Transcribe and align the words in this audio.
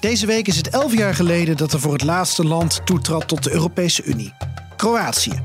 Deze 0.00 0.26
week 0.26 0.46
is 0.46 0.56
het 0.56 0.68
elf 0.68 0.96
jaar 0.96 1.14
geleden 1.14 1.56
dat 1.56 1.72
er 1.72 1.80
voor 1.80 1.92
het 1.92 2.04
laatste 2.04 2.44
land 2.44 2.80
toetrad 2.84 3.28
tot 3.28 3.42
de 3.42 3.52
Europese 3.52 4.04
Unie: 4.04 4.32
Kroatië. 4.76 5.42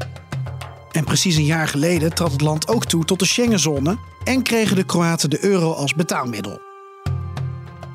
En 0.91 1.03
precies 1.03 1.35
een 1.35 1.45
jaar 1.45 1.67
geleden 1.67 2.13
trad 2.13 2.31
het 2.31 2.41
land 2.41 2.67
ook 2.67 2.85
toe 2.85 3.05
tot 3.05 3.19
de 3.19 3.25
Schengenzone 3.25 3.97
en 4.23 4.43
kregen 4.43 4.75
de 4.75 4.83
Kroaten 4.83 5.29
de 5.29 5.43
euro 5.43 5.71
als 5.73 5.93
betaalmiddel. 5.93 6.61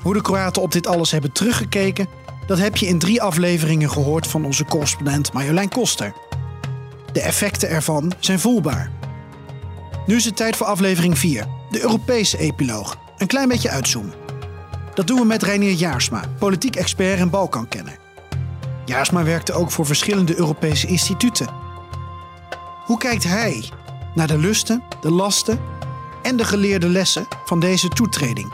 Hoe 0.01 0.13
de 0.13 0.21
Kroaten 0.21 0.61
op 0.61 0.71
dit 0.71 0.87
alles 0.87 1.11
hebben 1.11 1.31
teruggekeken, 1.31 2.07
dat 2.47 2.57
heb 2.57 2.77
je 2.77 2.85
in 2.85 2.99
drie 2.99 3.21
afleveringen 3.21 3.91
gehoord 3.91 4.27
van 4.27 4.45
onze 4.45 4.65
correspondent 4.65 5.33
Marjolein 5.33 5.69
Koster. 5.69 6.13
De 7.11 7.21
effecten 7.21 7.69
ervan 7.69 8.13
zijn 8.19 8.39
voelbaar. 8.39 8.91
Nu 10.05 10.15
is 10.15 10.25
het 10.25 10.35
tijd 10.35 10.55
voor 10.55 10.67
aflevering 10.67 11.17
4, 11.17 11.45
de 11.69 11.81
Europese 11.81 12.37
epiloog. 12.37 12.97
Een 13.17 13.27
klein 13.27 13.47
beetje 13.47 13.69
uitzoomen. 13.69 14.18
Dat 14.99 15.07
doen 15.07 15.19
we 15.19 15.25
met 15.25 15.43
Reinier 15.43 15.71
Jaarsma, 15.71 16.23
politiek 16.39 16.75
expert 16.75 17.19
en 17.19 17.29
Balkankenner. 17.29 17.97
Jaarsma 18.85 19.23
werkte 19.23 19.53
ook 19.53 19.71
voor 19.71 19.85
verschillende 19.85 20.37
Europese 20.37 20.87
instituten. 20.87 21.47
Hoe 22.85 22.97
kijkt 22.97 23.23
hij 23.23 23.63
naar 24.15 24.27
de 24.27 24.37
lusten, 24.37 24.83
de 25.01 25.11
lasten 25.11 25.59
en 26.21 26.37
de 26.37 26.43
geleerde 26.43 26.89
lessen 26.89 27.27
van 27.45 27.59
deze 27.59 27.87
toetreding? 27.87 28.53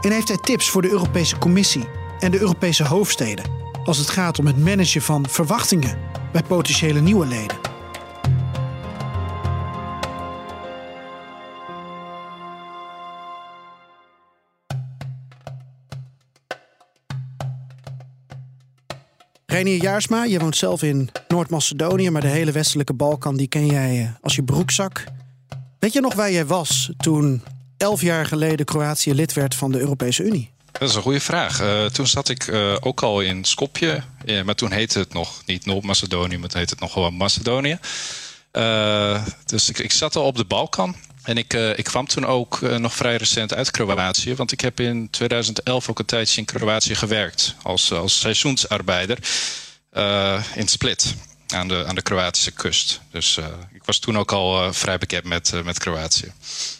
En 0.00 0.10
heeft 0.10 0.28
hij 0.28 0.36
tips 0.36 0.70
voor 0.70 0.82
de 0.82 0.90
Europese 0.90 1.38
Commissie 1.38 1.88
en 2.18 2.30
de 2.30 2.40
Europese 2.40 2.84
hoofdsteden 2.84 3.44
als 3.84 3.98
het 3.98 4.10
gaat 4.10 4.38
om 4.38 4.46
het 4.46 4.58
managen 4.58 5.02
van 5.02 5.28
verwachtingen 5.28 5.98
bij 6.32 6.42
potentiële 6.42 7.00
nieuwe 7.00 7.26
leden? 7.26 7.71
Reinier 19.52 19.82
Jaarsma, 19.82 20.24
je 20.24 20.38
woont 20.38 20.56
zelf 20.56 20.82
in 20.82 21.10
Noord-Macedonië, 21.28 22.10
maar 22.10 22.20
de 22.20 22.28
hele 22.28 22.52
westelijke 22.52 22.92
Balkan 22.92 23.36
die 23.36 23.46
ken 23.46 23.66
jij 23.66 24.00
eh, 24.00 24.08
als 24.20 24.34
je 24.34 24.42
broekzak. 24.42 25.04
Weet 25.78 25.92
je 25.92 26.00
nog 26.00 26.14
waar 26.14 26.30
jij 26.30 26.46
was 26.46 26.90
toen 26.96 27.42
elf 27.76 28.00
jaar 28.00 28.26
geleden 28.26 28.66
Kroatië 28.66 29.14
lid 29.14 29.32
werd 29.32 29.54
van 29.54 29.72
de 29.72 29.78
Europese 29.78 30.22
Unie? 30.22 30.50
Dat 30.72 30.88
is 30.88 30.94
een 30.94 31.02
goede 31.02 31.20
vraag. 31.20 31.60
Uh, 31.60 31.84
toen 31.84 32.06
zat 32.06 32.28
ik 32.28 32.46
uh, 32.46 32.76
ook 32.80 33.02
al 33.02 33.20
in 33.20 33.44
Skopje, 33.44 34.02
ja, 34.24 34.44
maar 34.44 34.54
toen 34.54 34.72
heette 34.72 34.98
het 34.98 35.12
nog 35.12 35.42
niet 35.46 35.66
Noord-Macedonië, 35.66 36.34
maar 36.34 36.48
het 36.48 36.54
heette 36.54 36.72
het 36.72 36.80
nog 36.80 36.92
gewoon 36.92 37.14
Macedonië. 37.14 37.78
Dus 39.44 39.68
ik, 39.68 39.78
ik, 39.78 39.92
zat 39.92 40.16
al 40.16 40.24
op 40.24 40.36
de 40.36 40.44
Balkan. 40.44 40.96
En 41.22 41.36
ik, 41.36 41.52
ik 41.52 41.84
kwam 41.84 42.06
toen 42.06 42.26
ook 42.26 42.60
nog 42.60 42.94
vrij 42.94 43.16
recent 43.16 43.54
uit 43.54 43.70
Kroatië. 43.70 44.34
Want 44.34 44.52
ik 44.52 44.60
heb 44.60 44.80
in 44.80 45.10
2011 45.10 45.90
ook 45.90 45.98
een 45.98 46.04
tijdje 46.04 46.40
in 46.40 46.44
Kroatië 46.44 46.94
gewerkt. 46.94 47.54
Als, 47.62 47.92
als 47.92 48.20
seizoensarbeider 48.20 49.18
in 50.54 50.68
Split 50.68 51.14
aan 51.52 51.68
de, 51.68 51.84
aan 51.86 51.94
de 51.94 52.02
Kroatische 52.02 52.50
kust. 52.50 53.00
Dus 53.10 53.36
uh, 53.36 53.46
ik 53.72 53.84
was 53.84 53.98
toen 53.98 54.18
ook 54.18 54.32
al 54.32 54.64
uh, 54.64 54.72
vrij 54.72 54.98
bekend 54.98 55.24
met, 55.24 55.52
uh, 55.54 55.62
met 55.62 55.78
Kroatië. 55.78 56.32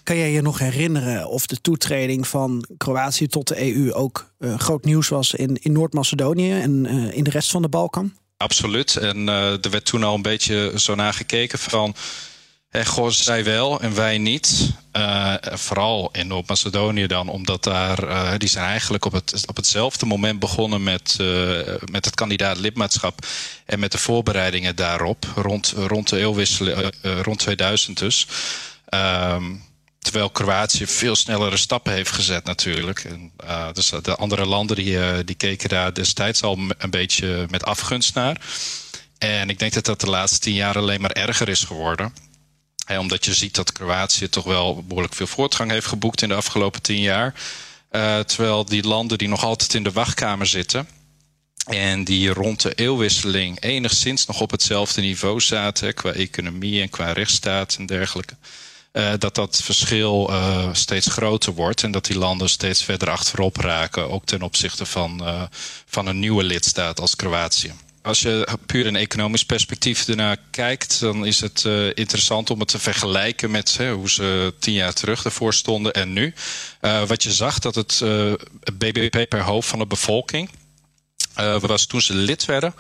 Kan 0.03 0.17
jij 0.17 0.31
je 0.31 0.43
nog 0.43 0.59
herinneren 0.59 1.29
of 1.29 1.47
de 1.47 1.61
toetreding 1.61 2.29
van 2.29 2.65
Kroatië 2.77 3.27
tot 3.27 3.49
de 3.49 3.75
EU 3.75 3.93
ook 3.93 4.33
groot 4.57 4.85
nieuws 4.85 5.09
was 5.09 5.35
in, 5.35 5.59
in 5.63 5.73
Noord-Macedonië 5.73 6.53
en 6.53 6.87
in 7.13 7.25
de 7.25 7.31
rest 7.31 7.51
van 7.51 7.63
de 7.63 7.69
Balkan? 7.69 8.13
Absoluut. 8.37 8.97
En 8.97 9.29
er 9.29 9.71
werd 9.71 9.85
toen 9.85 10.03
al 10.03 10.15
een 10.15 10.23
beetje 10.23 10.73
zo 10.77 10.95
naar 10.95 11.15
gekeken 11.15 11.59
van 11.59 11.95
en 12.73 12.87
goh, 12.87 13.11
zij 13.11 13.45
wel 13.45 13.81
en 13.81 13.95
wij 13.95 14.19
niet. 14.19 14.73
Uh, 14.97 15.35
vooral 15.41 16.09
in 16.13 16.27
Noord-Macedonië 16.27 17.07
dan, 17.07 17.29
omdat 17.29 17.65
daar, 17.65 18.05
uh, 18.05 18.33
die 18.39 18.49
zijn 18.49 18.67
eigenlijk 18.67 19.05
op, 19.05 19.13
het, 19.13 19.43
op 19.47 19.57
hetzelfde 19.57 20.07
moment 20.07 20.39
begonnen 20.39 20.83
met, 20.83 21.17
met 21.91 22.05
het 22.05 22.15
kandidaat 22.15 22.57
lidmaatschap 22.57 23.27
en 23.67 23.79
met 23.79 23.93
de 23.93 23.99
voorbereidingen 23.99 24.77
daarop, 24.77 25.27
rond, 25.35 25.75
rond 25.77 26.09
de 26.09 26.19
eeuwwisseling, 26.19 26.93
rond 27.03 27.39
2000 27.39 27.99
dus. 27.99 28.27
Um, 28.91 29.65
terwijl 29.99 30.31
Kroatië 30.31 30.87
veel 30.87 31.17
snellere 31.17 31.57
stappen 31.57 31.93
heeft 31.93 32.11
gezet 32.11 32.45
natuurlijk. 32.45 33.05
En, 33.05 33.33
dus 33.73 33.93
de 34.03 34.17
andere 34.17 34.47
landen 34.47 34.77
die, 34.77 35.25
die 35.25 35.37
keken 35.37 35.69
daar 35.69 35.95
destijds 35.95 36.43
al 36.43 36.59
een 36.79 36.91
beetje 36.91 37.47
met 37.51 37.65
afgunst 37.65 38.15
naar. 38.15 38.41
En 39.19 39.51
ik 39.51 39.59
denk 39.59 39.73
dat 39.73 39.85
dat 39.85 40.01
de 40.01 40.11
laatste 40.11 40.39
tien 40.39 40.55
jaar 40.55 40.77
alleen 40.77 41.01
maar 41.01 41.11
erger 41.11 41.49
is 41.49 41.65
geworden 41.65 42.32
omdat 42.99 43.25
je 43.25 43.35
ziet 43.35 43.55
dat 43.55 43.73
Kroatië 43.73 44.29
toch 44.29 44.45
wel 44.45 44.85
behoorlijk 44.85 45.15
veel 45.15 45.27
voortgang 45.27 45.71
heeft 45.71 45.87
geboekt 45.87 46.23
in 46.23 46.29
de 46.29 46.35
afgelopen 46.35 46.83
tien 46.83 47.01
jaar. 47.01 47.35
Uh, 47.93 48.19
terwijl 48.19 48.65
die 48.65 48.87
landen 48.87 49.19
die 49.19 49.29
nog 49.29 49.45
altijd 49.45 49.75
in 49.75 49.83
de 49.83 49.93
wachtkamer 49.93 50.47
zitten. 50.47 50.89
En 51.67 52.05
die 52.05 52.31
rond 52.31 52.61
de 52.61 52.75
eeuwwisseling 52.75 53.63
enigszins 53.63 54.27
nog 54.27 54.41
op 54.41 54.51
hetzelfde 54.51 55.01
niveau 55.01 55.41
zaten. 55.41 55.95
qua 55.95 56.13
economie 56.13 56.81
en 56.81 56.91
qua 56.91 57.13
rechtsstaat 57.13 57.75
en 57.79 57.87
dergelijke. 57.87 58.37
Uh, 58.93 59.13
dat 59.19 59.35
dat 59.35 59.61
verschil 59.63 60.31
uh, 60.31 60.69
steeds 60.73 61.07
groter 61.07 61.53
wordt. 61.53 61.83
En 61.83 61.91
dat 61.91 62.05
die 62.05 62.19
landen 62.19 62.49
steeds 62.49 62.85
verder 62.85 63.11
achterop 63.11 63.57
raken. 63.57 64.11
Ook 64.11 64.25
ten 64.25 64.43
opzichte 64.43 64.87
van, 64.87 65.23
van 65.87 66.07
een 66.07 66.19
nieuwe 66.19 66.43
lidstaat 66.43 67.01
als 67.01 67.17
Kroatië 67.17 67.73
als 68.03 68.21
je 68.21 68.49
puur 68.67 68.87
een 68.87 68.97
economisch 68.97 69.45
perspectief 69.45 70.09
ernaar 70.09 70.37
kijkt, 70.51 71.01
dan 71.01 71.27
is 71.27 71.41
het 71.41 71.65
uh, 71.67 71.87
interessant 71.95 72.51
om 72.51 72.59
het 72.59 72.69
te 72.69 72.79
vergelijken 72.79 73.51
met 73.51 73.77
hè, 73.77 73.93
hoe 73.93 74.11
ze 74.11 74.55
tien 74.59 74.75
jaar 74.75 74.93
terug 74.93 75.25
ervoor 75.25 75.55
stonden 75.55 75.93
en 75.93 76.13
nu. 76.13 76.35
Uh, 76.81 77.05
wat 77.05 77.23
je 77.23 77.33
zag, 77.33 77.59
dat 77.59 77.75
het 77.75 78.01
uh, 78.03 78.33
BBP 78.73 79.29
per 79.29 79.43
hoofd 79.43 79.69
van 79.69 79.79
de 79.79 79.87
bevolking 79.87 80.51
was 81.61 81.87
toen 81.87 82.01
ze 82.01 82.15
lid 82.15 82.45
werden 82.45 82.75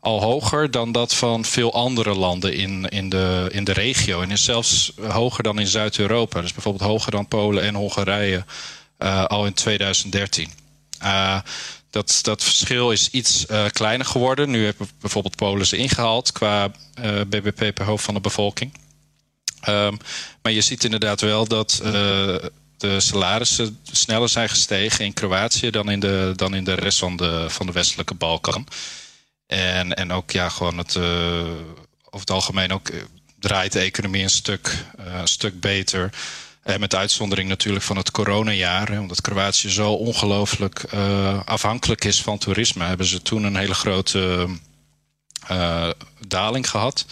al 0.00 0.20
hoger 0.20 0.70
dan 0.70 0.92
dat 0.92 1.14
van 1.14 1.44
veel 1.44 1.72
andere 1.72 2.14
landen 2.14 2.54
in, 2.54 2.88
in, 2.88 3.08
de, 3.08 3.48
in 3.52 3.64
de 3.64 3.72
regio. 3.72 4.22
En 4.22 4.30
is 4.30 4.44
zelfs 4.44 4.92
hoger 5.08 5.42
dan 5.42 5.58
in 5.58 5.66
Zuid-Europa. 5.66 6.40
Dus 6.40 6.52
bijvoorbeeld 6.52 6.90
hoger 6.90 7.10
dan 7.10 7.28
Polen 7.28 7.62
en 7.62 7.74
Hongarije 7.74 8.44
al 9.26 9.46
in 9.46 9.52
2013. 9.52 10.50
Dat, 11.90 12.18
dat 12.22 12.44
verschil 12.44 12.90
is 12.92 13.10
iets 13.10 13.46
uh, 13.50 13.64
kleiner 13.72 14.06
geworden. 14.06 14.50
Nu 14.50 14.64
hebben 14.64 14.88
bijvoorbeeld 15.00 15.36
Polen 15.36 15.66
ze 15.66 15.76
ingehaald 15.76 16.32
qua 16.32 16.70
eh, 16.94 17.20
BBP 17.20 17.74
per 17.74 17.84
hoofd 17.84 18.04
van 18.04 18.14
de 18.14 18.20
bevolking. 18.20 18.72
Um, 19.68 19.98
maar 20.42 20.52
je 20.52 20.60
ziet 20.60 20.84
inderdaad 20.84 21.20
wel 21.20 21.46
dat 21.46 21.80
uh, 21.84 21.90
de 22.76 23.00
salarissen 23.00 23.78
sneller 23.92 24.28
zijn 24.28 24.48
gestegen 24.48 25.04
in 25.04 25.12
Kroatië 25.12 25.70
dan 25.70 25.90
in 25.90 26.00
de, 26.00 26.32
dan 26.36 26.54
in 26.54 26.64
de 26.64 26.74
rest 26.74 26.98
van 26.98 27.16
de, 27.16 27.46
van 27.48 27.66
de 27.66 27.72
westelijke 27.72 28.14
Balkan. 28.14 28.66
En, 29.46 29.94
en 29.94 30.12
ook 30.12 30.30
ja, 30.30 30.48
gewoon 30.48 30.78
het, 30.78 30.96
over 30.96 32.20
het 32.20 32.30
algemeen 32.30 32.72
ook 32.72 32.90
draait 33.38 33.72
de 33.72 33.80
economie 33.80 34.22
een 34.22 34.30
stuk, 34.30 34.84
een 34.96 35.28
stuk 35.28 35.60
beter. 35.60 36.10
Eh, 36.68 36.76
met 36.76 36.94
uitzondering 36.94 37.48
natuurlijk 37.48 37.84
van 37.84 37.96
het 37.96 38.10
coronajaar. 38.10 38.98
Omdat 38.98 39.20
Kroatië 39.20 39.70
zo 39.70 39.92
ongelooflijk 39.92 40.84
uh, 40.94 41.40
afhankelijk 41.44 42.04
is 42.04 42.22
van 42.22 42.38
toerisme. 42.38 42.84
Hebben 42.84 43.06
ze 43.06 43.22
toen 43.22 43.44
een 43.44 43.56
hele 43.56 43.74
grote 43.74 44.48
uh, 45.50 45.88
daling 46.26 46.70
gehad. 46.70 47.06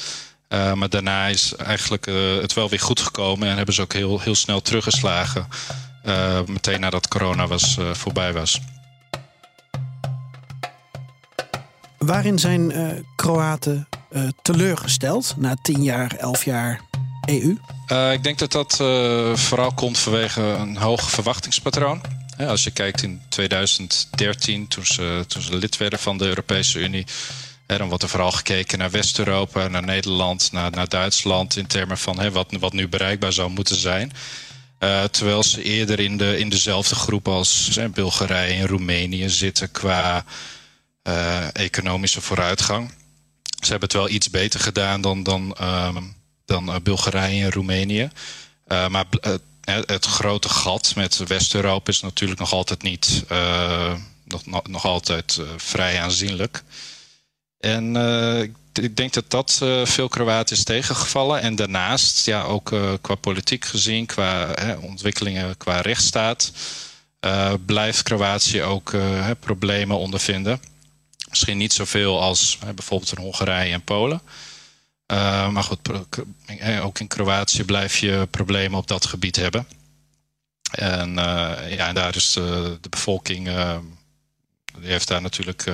Maar 0.49 0.89
daarna 0.89 1.27
is 1.27 1.55
eigenlijk 1.55 2.05
het 2.41 2.53
wel 2.53 2.69
weer 2.69 2.81
goed 2.81 3.01
gekomen. 3.01 3.49
En 3.49 3.57
hebben 3.57 3.75
ze 3.75 3.83
ook 3.83 3.93
heel, 3.93 4.21
heel 4.21 4.35
snel 4.35 4.63
teruggeslagen. 4.63 5.49
meteen 6.47 6.81
nadat 6.81 7.09
corona 7.09 7.47
was, 7.47 7.77
voorbij 7.93 8.33
was. 8.33 8.61
Waarin 11.99 12.39
zijn 12.39 12.73
Kroaten 13.17 13.89
teleurgesteld 14.43 15.35
na 15.37 15.57
tien 15.63 15.83
jaar, 15.83 16.15
elf 16.17 16.45
jaar 16.45 16.81
EU? 17.27 17.57
Uh, 17.93 18.13
ik 18.13 18.23
denk 18.23 18.39
dat 18.39 18.53
dat 18.53 18.79
uh, 18.83 19.37
vooral 19.37 19.73
komt 19.73 19.99
vanwege 19.99 20.41
een 20.41 20.77
hoog 20.77 21.11
verwachtingspatroon. 21.11 22.01
als 22.39 22.65
je 22.65 22.71
kijkt 22.71 23.03
in 23.03 23.21
2013, 23.29 24.69
toen 24.69 24.87
ze, 24.87 25.25
toen 25.27 25.59
lid 25.59 25.77
werden 25.77 25.99
van 25.99 26.19
de 26.19 26.27
Europese 26.27 26.79
Unie, 26.79 27.07
dan 27.67 27.89
wordt 27.89 28.03
er 28.03 28.09
vooral 28.09 28.33
gekeken 28.33 28.79
naar 28.79 28.91
West-Europa, 28.91 29.69
naar 29.69 29.85
Nederland, 29.85 30.53
naar, 30.53 30.71
naar 30.71 30.89
Duitsland 30.89 31.57
in 31.57 31.67
termen 31.67 31.99
van 31.99 32.31
wat, 32.33 32.53
wat 32.61 32.73
nu 32.73 32.89
bereikbaar 32.89 33.33
zou 33.33 33.51
moeten 33.51 33.77
zijn. 33.77 34.13
terwijl 35.11 35.43
ze 35.43 35.63
eerder 35.63 36.01
in, 36.01 36.17
de, 36.17 36.39
in 36.39 36.49
dezelfde 36.49 36.95
groep 36.95 37.29
als 37.29 37.79
Bulgarije 37.93 38.61
en 38.61 38.67
Roemenië 38.67 39.29
zitten 39.29 39.71
qua 39.71 40.25
economische 41.53 42.21
vooruitgang. 42.21 42.91
Ze 43.61 43.71
hebben 43.71 43.89
het 43.89 43.99
wel 43.99 44.09
iets 44.09 44.31
beter 44.31 44.61
gedaan 44.61 45.01
dan, 45.01 45.23
dan, 45.23 45.55
ehm, 45.59 46.03
dan 46.47 46.81
Bulgarije 46.83 47.45
en 47.45 47.53
Roemenië. 47.53 48.11
maar 48.67 49.07
het 49.65 50.05
grote 50.05 50.49
gat 50.49 50.93
met 50.95 51.17
West-Europa 51.17 51.91
is 51.91 52.01
natuurlijk 52.01 52.41
nog 52.41 52.53
altijd 52.53 52.83
niet 52.83 53.25
nog, 54.25 54.67
nog 54.69 54.85
altijd 54.85 55.41
vrij 55.57 56.01
aanzienlijk. 56.01 56.63
En 57.61 57.97
ik 58.83 58.97
denk 58.97 59.13
dat 59.13 59.31
dat 59.31 59.61
uh, 59.63 59.85
veel 59.85 60.09
Kroaten 60.09 60.57
is 60.57 60.65
tegengevallen. 60.65 61.41
En 61.41 61.57
daarnaast, 61.57 62.27
ja, 62.27 62.43
ook 62.43 62.71
uh, 62.71 62.93
qua 63.01 63.15
politiek 63.15 63.65
gezien, 63.65 64.07
qua 64.07 64.55
ontwikkelingen 64.81 65.57
qua 65.57 65.81
rechtsstaat, 65.81 66.53
uh, 67.21 67.53
blijft 67.67 68.03
Kroatië 68.03 68.63
ook 68.63 68.95
problemen 69.41 69.99
ondervinden. 69.99 70.61
Misschien 71.29 71.59
niet 71.59 71.73
zoveel 71.73 72.23
als 72.23 72.59
bijvoorbeeld 72.75 73.13
in 73.17 73.23
Hongarije 73.23 73.73
en 73.73 73.83
Polen. 73.83 74.21
Maar 75.53 75.63
goed, 75.63 75.91
ook 76.83 76.99
in 76.99 77.07
Kroatië 77.07 77.65
blijf 77.65 77.97
je 77.97 78.29
problemen 78.31 78.79
op 78.79 78.87
dat 78.87 79.07
gebied 79.07 79.37
hebben. 79.37 79.67
En 80.71 81.15
ja, 81.69 81.89
en 81.89 81.95
daar 81.95 82.17
is 82.17 82.33
de, 82.33 82.79
de 82.81 82.89
bevolking, 82.89 83.45
die 84.81 84.91
heeft 84.91 85.09
daar 85.09 85.23
natuurlijk 85.23 85.65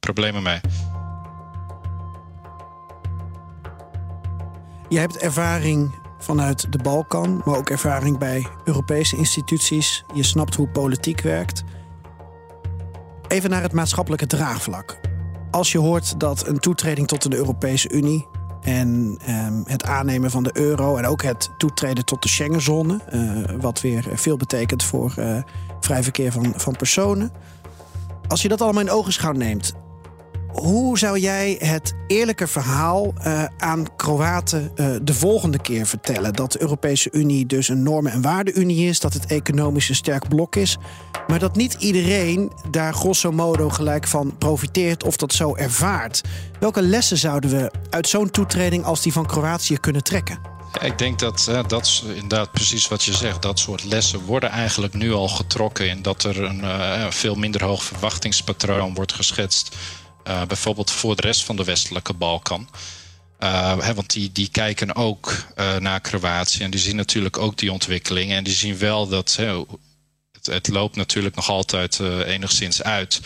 problemen 0.00 0.42
mee. 0.42 0.60
Je 4.88 4.98
hebt 4.98 5.16
ervaring 5.16 5.94
vanuit 6.18 6.72
de 6.72 6.78
Balkan, 6.78 7.42
maar 7.44 7.56
ook 7.56 7.70
ervaring 7.70 8.18
bij 8.18 8.46
Europese 8.64 9.16
instituties. 9.16 10.04
Je 10.14 10.22
snapt 10.22 10.54
hoe 10.54 10.68
politiek 10.68 11.20
werkt. 11.20 11.62
Even 13.28 13.50
naar 13.50 13.62
het 13.62 13.72
maatschappelijke 13.72 14.26
draagvlak. 14.26 15.00
Als 15.50 15.72
je 15.72 15.78
hoort 15.78 16.20
dat 16.20 16.46
een 16.46 16.58
toetreding 16.58 17.06
tot 17.06 17.30
de 17.30 17.36
Europese 17.36 17.90
Unie 17.90 18.26
en 18.64 19.18
ehm, 19.26 19.62
het 19.64 19.84
aannemen 19.84 20.30
van 20.30 20.42
de 20.42 20.50
euro 20.52 20.96
en 20.96 21.06
ook 21.06 21.22
het 21.22 21.50
toetreden 21.58 22.04
tot 22.04 22.22
de 22.22 22.28
Schengenzone, 22.28 23.00
uh, 23.14 23.60
wat 23.60 23.80
weer 23.80 24.04
veel 24.12 24.36
betekent 24.36 24.82
voor 24.82 25.14
uh, 25.18 25.36
vrij 25.80 26.02
verkeer 26.02 26.32
van, 26.32 26.52
van 26.56 26.76
personen. 26.76 27.32
Als 28.28 28.42
je 28.42 28.48
dat 28.48 28.60
allemaal 28.60 28.82
in 28.82 28.90
ogenschouw 28.90 29.32
neemt, 29.32 29.72
hoe 30.54 30.98
zou 30.98 31.18
jij 31.18 31.56
het 31.58 31.94
eerlijke 32.06 32.46
verhaal 32.46 33.14
uh, 33.18 33.44
aan 33.58 33.96
Kroaten 33.96 34.72
uh, 34.74 34.96
de 35.02 35.14
volgende 35.14 35.58
keer 35.58 35.86
vertellen? 35.86 36.32
Dat 36.32 36.52
de 36.52 36.60
Europese 36.60 37.08
Unie 37.12 37.46
dus 37.46 37.68
een 37.68 37.82
normen- 37.82 38.12
en 38.12 38.22
waardeunie 38.22 38.88
is, 38.88 39.00
dat 39.00 39.12
het 39.12 39.26
economisch 39.26 39.88
een 39.88 39.94
sterk 39.94 40.28
blok 40.28 40.56
is, 40.56 40.76
maar 41.26 41.38
dat 41.38 41.56
niet 41.56 41.74
iedereen 41.74 42.52
daar 42.70 42.94
grosso 42.94 43.32
modo 43.32 43.68
gelijk 43.68 44.06
van 44.06 44.38
profiteert 44.38 45.04
of 45.04 45.16
dat 45.16 45.32
zo 45.32 45.54
ervaart. 45.56 46.20
Welke 46.60 46.82
lessen 46.82 47.18
zouden 47.18 47.50
we 47.50 47.70
uit 47.90 48.08
zo'n 48.08 48.30
toetreding 48.30 48.84
als 48.84 49.02
die 49.02 49.12
van 49.12 49.26
Kroatië 49.26 49.78
kunnen 49.78 50.04
trekken? 50.04 50.52
ik 50.80 50.98
denk 50.98 51.18
dat 51.18 51.46
uh, 51.50 51.60
dat 51.66 51.86
is 51.86 52.04
inderdaad 52.06 52.52
precies 52.52 52.88
wat 52.88 53.04
je 53.04 53.12
zegt. 53.12 53.42
Dat 53.42 53.58
soort 53.58 53.84
lessen 53.84 54.24
worden 54.24 54.50
eigenlijk 54.50 54.94
nu 54.94 55.12
al 55.12 55.28
getrokken. 55.28 55.88
In 55.88 56.02
dat 56.02 56.24
er 56.24 56.42
een 56.42 57.12
veel 57.12 57.34
minder 57.34 57.64
hoog 57.64 57.82
verwachtingspatroon 57.82 58.94
wordt 58.94 59.12
geschetst 59.12 59.76
uh, 60.28 60.44
bijvoorbeeld 60.44 60.90
voor 60.90 61.16
de 61.16 61.22
rest 61.22 61.44
van 61.44 61.56
de 61.56 61.64
westelijke 61.64 62.12
Balkan. 62.12 62.68
Uh, 63.40 63.78
hè, 63.78 63.94
want 63.94 64.12
die, 64.12 64.32
die 64.32 64.48
kijken 64.48 64.96
ook 64.96 65.46
uh, 65.56 65.76
naar 65.76 66.00
Kroatië 66.00 66.62
en 66.62 66.70
die 66.70 66.80
zien 66.80 66.96
natuurlijk 66.96 67.38
ook 67.38 67.58
die 67.58 67.72
ontwikkelingen. 67.72 68.36
En 68.36 68.44
die 68.44 68.54
zien 68.54 68.78
wel 68.78 69.08
dat 69.08 69.36
hè, 69.36 69.64
het, 70.32 70.46
het, 70.46 70.68
loopt 70.68 70.96
natuurlijk 70.96 71.34
nog 71.34 71.48
altijd 71.48 72.00
enigszins 72.26 72.82
uit. 72.82 73.20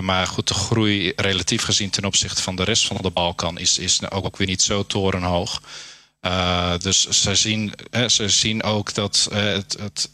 maar 0.00 0.26
goed, 0.26 0.48
de 0.48 0.54
groei 0.54 1.12
relatief 1.16 1.62
gezien 1.62 1.90
ten 1.90 2.04
opzichte 2.04 2.42
van 2.42 2.56
de 2.56 2.64
rest 2.64 2.86
van 2.86 2.98
de 3.00 3.10
Balkan 3.10 3.58
is, 3.58 3.78
is 3.78 4.10
ook 4.10 4.36
weer 4.36 4.46
niet 4.46 4.62
zo 4.62 4.86
torenhoog. 4.86 5.62
dus 6.82 7.08
ze 7.08 7.34
zien, 7.34 7.72
ze 8.06 8.28
zien 8.28 8.62
ook 8.62 8.94
dat 8.94 9.28
het, 9.32 9.76
het, 9.80 10.10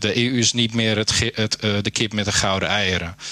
de 0.00 0.16
EU 0.16 0.38
is 0.38 0.52
niet 0.52 0.74
meer 0.74 0.96
het, 0.96 1.30
het, 1.34 1.60
de 1.60 1.90
kip 1.90 2.12
met 2.12 2.24
de 2.24 2.32
gouden 2.32 2.68
eieren 2.68 3.16
is 3.16 3.22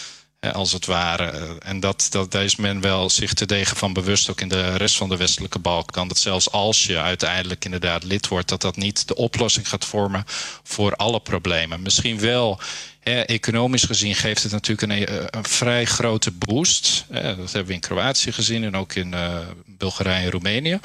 als 0.50 0.73
het 0.73 0.87
ware. 0.87 1.59
En 1.59 1.81
dat, 1.81 2.06
dat, 2.11 2.31
daar 2.31 2.44
is 2.44 2.56
men 2.56 2.81
wel 2.81 3.11
zich 3.11 3.35
te 3.35 3.47
degen 3.47 3.77
van 3.77 3.93
bewust, 3.93 4.31
ook 4.31 4.41
in 4.41 4.49
de 4.49 4.77
rest 4.77 4.97
van 4.97 5.09
de 5.09 5.17
westelijke 5.17 5.59
Balkan. 5.59 6.09
Dat 6.09 6.19
zelfs 6.19 6.50
als 6.50 6.87
je 6.87 6.99
uiteindelijk 6.99 7.65
inderdaad 7.65 8.05
lid 8.05 8.29
wordt, 8.29 8.49
dat 8.49 8.61
dat 8.61 8.77
niet 8.77 9.09
de 9.09 9.15
oplossing 9.15 9.69
gaat 9.69 9.85
vormen 9.85 10.25
voor 10.62 10.97
alle 10.97 11.21
problemen. 11.21 11.83
Misschien 11.83 12.21
wel. 12.21 12.61
economisch 13.27 13.83
gezien 13.83 14.15
geeft 14.15 14.43
het 14.43 14.53
natuurlijk 14.53 14.93
een, 14.93 15.06
eh, 15.06 15.41
vrij 15.43 15.85
grote 15.85 16.31
boost. 16.31 17.05
dat 17.09 17.53
hebben 17.53 17.67
we 17.67 17.73
in 17.73 17.81
Kroatië 17.81 18.33
gezien 18.33 18.65
en 18.65 18.77
ook 18.77 18.94
in 18.94 19.15
Bulgarije 19.67 20.25
en 20.25 20.31
Roemenië. 20.31 20.79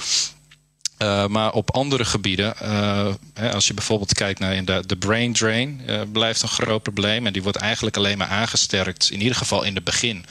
Uh, 0.97 1.27
maar 1.27 1.51
op 1.51 1.71
andere 1.71 2.05
gebieden, 2.05 2.53
uh, 2.61 3.13
hè, 3.33 3.53
als 3.53 3.67
je 3.67 3.73
bijvoorbeeld 3.73 4.13
kijkt 4.13 4.39
naar 4.39 4.65
de, 4.65 4.83
de 4.85 4.97
brain 4.97 5.33
drain, 5.33 5.81
uh, 5.87 6.01
blijft 6.11 6.41
een 6.41 6.47
groot 6.47 6.83
probleem. 6.83 7.25
En 7.25 7.33
die 7.33 7.43
wordt 7.43 7.57
eigenlijk 7.57 7.97
alleen 7.97 8.17
maar 8.17 8.27
aangesterkt, 8.27 9.09
in 9.11 9.21
ieder 9.21 9.37
geval 9.37 9.63
in 9.63 9.75
het 9.75 9.83
begin, 9.83 10.25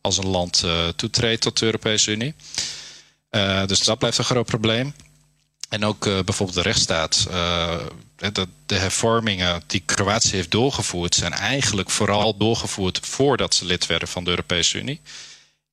als 0.00 0.18
een 0.18 0.26
land 0.26 0.64
toetreedt 0.96 1.42
tot 1.42 1.58
de 1.58 1.64
Europese 1.64 2.10
Unie. 2.10 2.34
dus 3.66 3.80
dat 3.80 3.98
blijft 3.98 4.18
een 4.18 4.24
groot 4.24 4.46
probleem. 4.46 4.94
En 5.68 5.84
ook 5.84 6.04
bijvoorbeeld 6.04 6.54
de 6.54 6.62
rechtsstaat. 6.62 7.26
de 8.66 8.74
hervormingen 8.74 9.62
die 9.66 9.82
Kroatië 9.84 10.34
heeft 10.34 10.50
doorgevoerd, 10.50 11.14
zijn 11.14 11.32
eigenlijk 11.32 11.90
vooral 11.90 12.36
doorgevoerd 12.36 13.00
voordat 13.02 13.54
ze 13.54 13.64
lid 13.64 13.86
werden 13.86 14.08
van 14.08 14.24
de 14.24 14.30
Europese 14.30 14.78
Unie. 14.78 15.00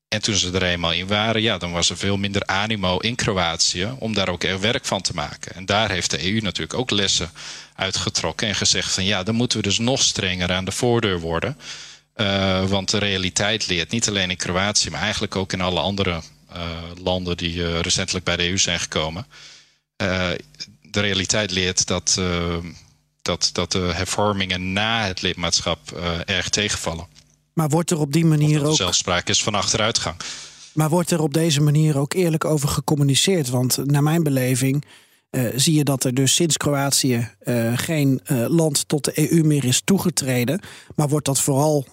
En 0.09 0.21
toen 0.21 0.35
ze 0.35 0.51
er 0.51 0.63
eenmaal 0.63 0.91
in 0.93 1.07
waren, 1.07 1.41
ja, 1.41 1.57
dan 1.57 1.71
was 1.71 1.89
er 1.89 1.97
veel 1.97 2.17
minder 2.17 2.45
animo 2.45 2.97
in 2.97 3.15
Kroatië 3.15 3.93
om 3.99 4.13
daar 4.13 4.29
ook 4.29 4.43
er 4.43 4.59
werk 4.59 4.85
van 4.85 5.01
te 5.01 5.13
maken. 5.13 5.55
En 5.55 5.65
daar 5.65 5.89
heeft 5.91 6.11
de 6.11 6.31
EU 6.31 6.39
natuurlijk 6.41 6.79
ook 6.79 6.89
lessen 6.91 7.31
uitgetrokken 7.75 8.47
en 8.47 8.55
gezegd 8.55 8.93
van 8.93 9.03
ja, 9.03 9.23
dan 9.23 9.35
moeten 9.35 9.57
we 9.57 9.63
dus 9.63 9.79
nog 9.79 10.01
strenger 10.01 10.51
aan 10.51 10.65
de 10.65 10.71
voordeur 10.71 11.19
worden. 11.19 11.57
Uh, 12.15 12.65
want 12.65 12.89
de 12.89 12.97
realiteit 12.97 13.67
leert, 13.67 13.91
niet 13.91 14.07
alleen 14.07 14.29
in 14.29 14.37
Kroatië, 14.37 14.89
maar 14.89 15.01
eigenlijk 15.01 15.35
ook 15.35 15.53
in 15.53 15.61
alle 15.61 15.79
andere 15.79 16.21
uh, 16.55 16.67
landen 17.03 17.37
die 17.37 17.55
uh, 17.55 17.79
recentelijk 17.79 18.25
bij 18.25 18.35
de 18.35 18.49
EU 18.49 18.57
zijn 18.57 18.79
gekomen. 18.79 19.27
de 20.81 20.99
realiteit 20.99 21.51
leert 21.51 21.87
dat, 21.87 22.21
dat, 23.21 23.49
dat 23.53 23.71
de 23.71 23.91
hervormingen 23.93 24.73
na 24.73 25.05
het 25.05 25.21
lidmaatschap 25.21 25.91
erg 26.25 26.49
tegenvallen. 26.49 27.07
Maar 27.59 27.69
wordt 27.69 27.91
er 27.91 27.99
op 27.99 28.13
die 28.13 28.25
manier 28.25 28.65
ook. 28.65 28.75
Zelfspraak 28.75 29.29
is 29.29 29.43
van 29.43 29.55
achteruitgang. 29.55 30.15
Maar 30.73 30.89
wordt 30.89 31.11
er 31.11 31.21
op 31.21 31.33
deze 31.33 31.61
manier 31.61 31.97
ook 31.97 32.13
eerlijk 32.13 32.45
over 32.45 32.69
gecommuniceerd? 32.69 33.49
Want 33.49 33.77
naar 33.85 34.03
mijn 34.03 34.23
beleving 34.23 34.85
uh, 35.31 35.49
zie 35.55 35.73
je 35.73 35.83
dat 35.83 36.03
er 36.03 36.13
dus 36.13 36.35
sinds 36.35 36.57
Kroatië 36.57 37.29
uh, 37.43 37.77
geen 37.77 38.21
uh, 38.27 38.45
land 38.47 38.87
tot 38.87 39.05
de 39.05 39.31
EU 39.31 39.43
meer 39.43 39.65
is 39.65 39.81
toegetreden. 39.83 40.61
Maar 40.95 41.07
wordt 41.09 41.25
dat 41.25 41.39
vooral 41.39 41.87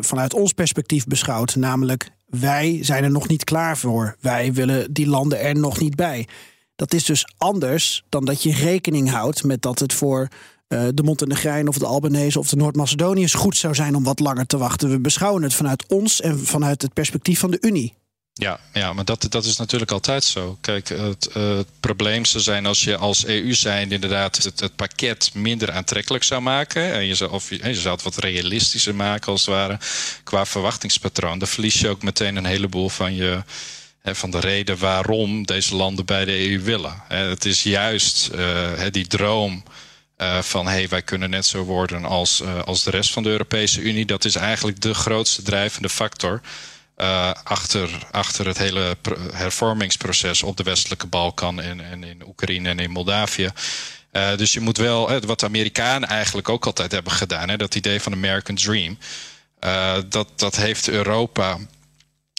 vanuit 0.00 0.34
ons 0.34 0.52
perspectief 0.52 1.06
beschouwd. 1.06 1.56
Namelijk, 1.56 2.10
wij 2.26 2.78
zijn 2.82 3.04
er 3.04 3.10
nog 3.10 3.28
niet 3.28 3.44
klaar 3.44 3.78
voor. 3.78 4.16
Wij 4.20 4.52
willen 4.52 4.92
die 4.92 5.06
landen 5.06 5.40
er 5.40 5.58
nog 5.58 5.80
niet 5.80 5.94
bij. 5.94 6.28
Dat 6.76 6.94
is 6.94 7.04
dus 7.04 7.26
anders 7.38 8.04
dan 8.08 8.24
dat 8.24 8.42
je 8.42 8.52
rekening 8.52 9.10
houdt 9.10 9.44
met 9.44 9.62
dat 9.62 9.78
het 9.78 9.92
voor 9.92 10.28
uh, 10.68 10.88
de 10.94 11.02
Montenegrijn 11.02 11.68
of 11.68 11.78
de 11.78 11.86
Albanese 11.86 12.38
of 12.38 12.48
de 12.48 12.56
Noord-Macedoniërs 12.56 13.34
goed 13.34 13.56
zou 13.56 13.74
zijn 13.74 13.94
om 13.94 14.04
wat 14.04 14.20
langer 14.20 14.46
te 14.46 14.58
wachten. 14.58 14.90
We 14.90 14.98
beschouwen 14.98 15.42
het 15.42 15.54
vanuit 15.54 15.84
ons 15.88 16.20
en 16.20 16.38
vanuit 16.38 16.82
het 16.82 16.92
perspectief 16.92 17.38
van 17.38 17.50
de 17.50 17.58
Unie. 17.60 17.94
Ja, 18.32 18.60
ja 18.72 18.92
maar 18.92 19.04
dat, 19.04 19.26
dat 19.28 19.44
is 19.44 19.56
natuurlijk 19.56 19.90
altijd 19.90 20.24
zo. 20.24 20.58
Kijk, 20.60 20.88
het, 20.88 21.30
probleem 21.80 22.24
zou 22.24 22.42
zijn 22.42 22.66
als 22.66 22.84
je 22.84 22.96
als 22.96 23.26
EU 23.26 23.54
zijn 23.54 23.92
inderdaad 23.92 24.36
het, 24.36 24.76
pakket 24.76 25.30
minder 25.34 25.72
aantrekkelijk 25.72 26.24
zou 26.24 26.42
maken. 26.42 26.92
En 26.92 27.04
je 27.04 27.14
zou, 27.14 27.30
of 27.30 27.50
je, 27.50 27.74
zou 27.74 27.94
het 27.94 28.04
wat 28.04 28.16
realistischer 28.16 28.94
maken 28.94 29.32
als 29.32 29.46
het 29.46 29.54
ware 29.54 29.78
qua 30.24 30.46
verwachtingspatroon. 30.46 31.38
Dan 31.38 31.48
verlies 31.48 31.80
je 31.80 31.88
ook 31.88 32.02
meteen 32.02 32.36
een 32.36 32.44
heleboel 32.44 32.88
van 32.88 33.14
je 33.14 33.42
van 34.12 34.30
de 34.30 34.40
reden 34.40 34.78
waarom 34.78 35.46
deze 35.46 35.74
landen 35.74 36.04
bij 36.04 36.24
de 36.24 36.50
EU 36.50 36.60
willen. 36.60 37.02
Het 37.08 37.44
is 37.44 37.62
juist 37.62 38.30
uh, 38.34 38.70
die 38.90 39.06
droom 39.06 39.62
uh, 40.24 40.42
van 40.42 40.66
hey, 40.66 40.88
wij 40.88 41.02
kunnen 41.02 41.30
net 41.30 41.46
zo 41.46 41.62
worden 41.62 42.04
als, 42.04 42.40
uh, 42.40 42.62
als 42.62 42.82
de 42.82 42.90
rest 42.90 43.12
van 43.12 43.22
de 43.22 43.28
Europese 43.28 43.80
Unie. 43.80 44.06
Dat 44.06 44.24
is 44.24 44.34
eigenlijk 44.34 44.80
de 44.80 44.94
grootste 44.94 45.42
drijvende 45.42 45.88
factor 45.88 46.40
uh, 46.96 47.30
achter, 47.44 48.06
achter 48.10 48.46
het 48.46 48.58
hele 48.58 48.96
hervormingsproces 49.32 50.42
op 50.42 50.56
de 50.56 50.62
westelijke 50.62 51.06
Balkan 51.06 51.60
en, 51.60 51.90
en 51.90 52.04
in 52.04 52.26
Oekraïne 52.26 52.68
en 52.68 52.78
in 52.78 52.90
Moldavië. 52.90 53.50
dus 54.36 54.52
je 54.52 54.60
moet 54.60 54.76
wel, 54.76 55.20
wat 55.20 55.40
de 55.40 55.46
Amerikanen 55.46 56.08
eigenlijk 56.08 56.48
ook 56.48 56.66
altijd 56.66 56.92
hebben 56.92 57.12
gedaan, 57.12 57.48
hè, 57.48 57.56
dat 57.56 57.74
idee 57.74 58.00
van 58.00 58.12
American 58.12 58.54
Dream, 58.54 58.98
dat, 60.08 60.28
dat 60.36 60.56
heeft 60.56 60.88
Europa 60.88 61.58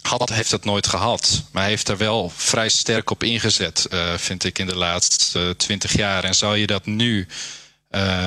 had, 0.01 0.29
heeft 0.29 0.49
dat 0.49 0.65
nooit 0.65 0.87
gehad. 0.87 1.43
Maar 1.51 1.65
heeft 1.65 1.89
er 1.89 1.97
wel 1.97 2.31
vrij 2.35 2.69
sterk 2.69 3.09
op 3.09 3.23
ingezet, 3.23 3.87
vind 4.15 4.43
ik, 4.43 4.59
in 4.59 4.67
de 4.67 4.75
laatste 4.75 5.53
twintig 5.57 5.93
jaar. 5.93 6.23
En 6.23 6.35
zal 6.35 6.55
je 6.55 6.67
dat 6.67 6.85
nu 6.85 7.27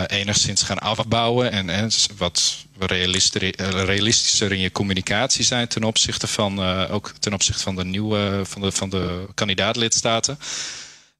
enigszins 0.06 0.62
gaan 0.62 0.78
afbouwen 0.78 1.52
en, 1.52 1.70
en 1.70 1.90
wat 2.16 2.66
realistischer 2.78 4.52
in 4.52 4.58
je 4.58 4.72
communicatie 4.72 5.44
zijn 5.44 5.68
ten 5.68 5.84
opzichte 5.84 6.26
van 6.26 6.60
ook 6.90 7.12
ten 7.18 7.32
opzichte 7.32 7.62
van 7.62 7.76
de 7.76 7.84
nieuwe 7.84 8.40
van 8.44 8.62
de, 8.62 8.72
van 8.72 8.90
de 8.90 9.26
kandidaatlidstaten. 9.34 10.38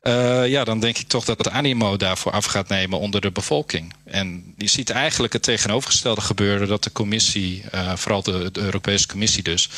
Uh, 0.03 0.49
ja, 0.49 0.65
dan 0.65 0.81
denk 0.81 0.99
ik 0.99 1.09
toch 1.09 1.25
dat 1.25 1.39
het 1.39 1.49
animo 1.49 1.97
daarvoor 1.97 2.33
af 2.33 2.45
gaat 2.45 2.69
nemen 2.69 2.99
onder 2.99 3.21
de 3.21 3.31
bevolking. 3.31 3.95
En 4.05 4.55
je 4.57 4.67
ziet 4.69 4.91
eigenlijk 4.91 5.33
het 5.33 5.43
tegenovergestelde 5.43 6.21
gebeuren 6.21 6.69
dat 6.69 6.85
de 6.85 6.93
commissie, 6.93 7.65
vooral 7.95 8.23
de, 8.23 8.51
Europese 8.53 9.07
Commissie 9.07 9.43
dus, 9.43 9.69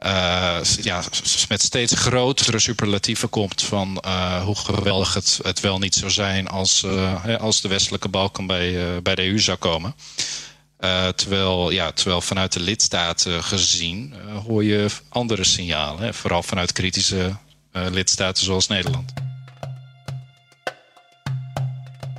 uh, 0.00 0.58
ja, 0.82 1.02
met 1.48 1.62
steeds 1.62 1.94
grotere 1.94 2.58
superlatieven 2.58 3.28
komt 3.28 3.62
van 3.62 4.04
hoe 4.44 4.56
geweldig 4.56 5.14
het, 5.14 5.40
het 5.42 5.60
wel 5.60 5.78
niet 5.78 5.94
zou 5.94 6.10
zijn 6.10 6.48
als, 6.48 6.86
als 7.38 7.60
de 7.60 7.68
westelijke 7.68 8.08
Balkan 8.08 8.46
bij, 8.46 9.02
bij 9.02 9.14
de 9.14 9.26
EU 9.26 9.38
zou 9.38 9.58
komen. 9.58 9.94
terwijl, 11.14 11.70
ja, 11.70 11.92
terwijl 11.92 12.20
vanuit 12.20 12.52
de 12.52 12.60
lidstaten 12.60 13.44
gezien 13.44 14.14
hoor 14.46 14.64
je 14.64 14.86
andere 15.08 15.44
signalen, 15.44 16.02
hè, 16.02 16.14
vooral 16.14 16.42
vanuit 16.42 16.72
kritische 16.72 17.36
lidstaten 17.72 18.44
zoals 18.44 18.66
Nederland. 18.66 19.12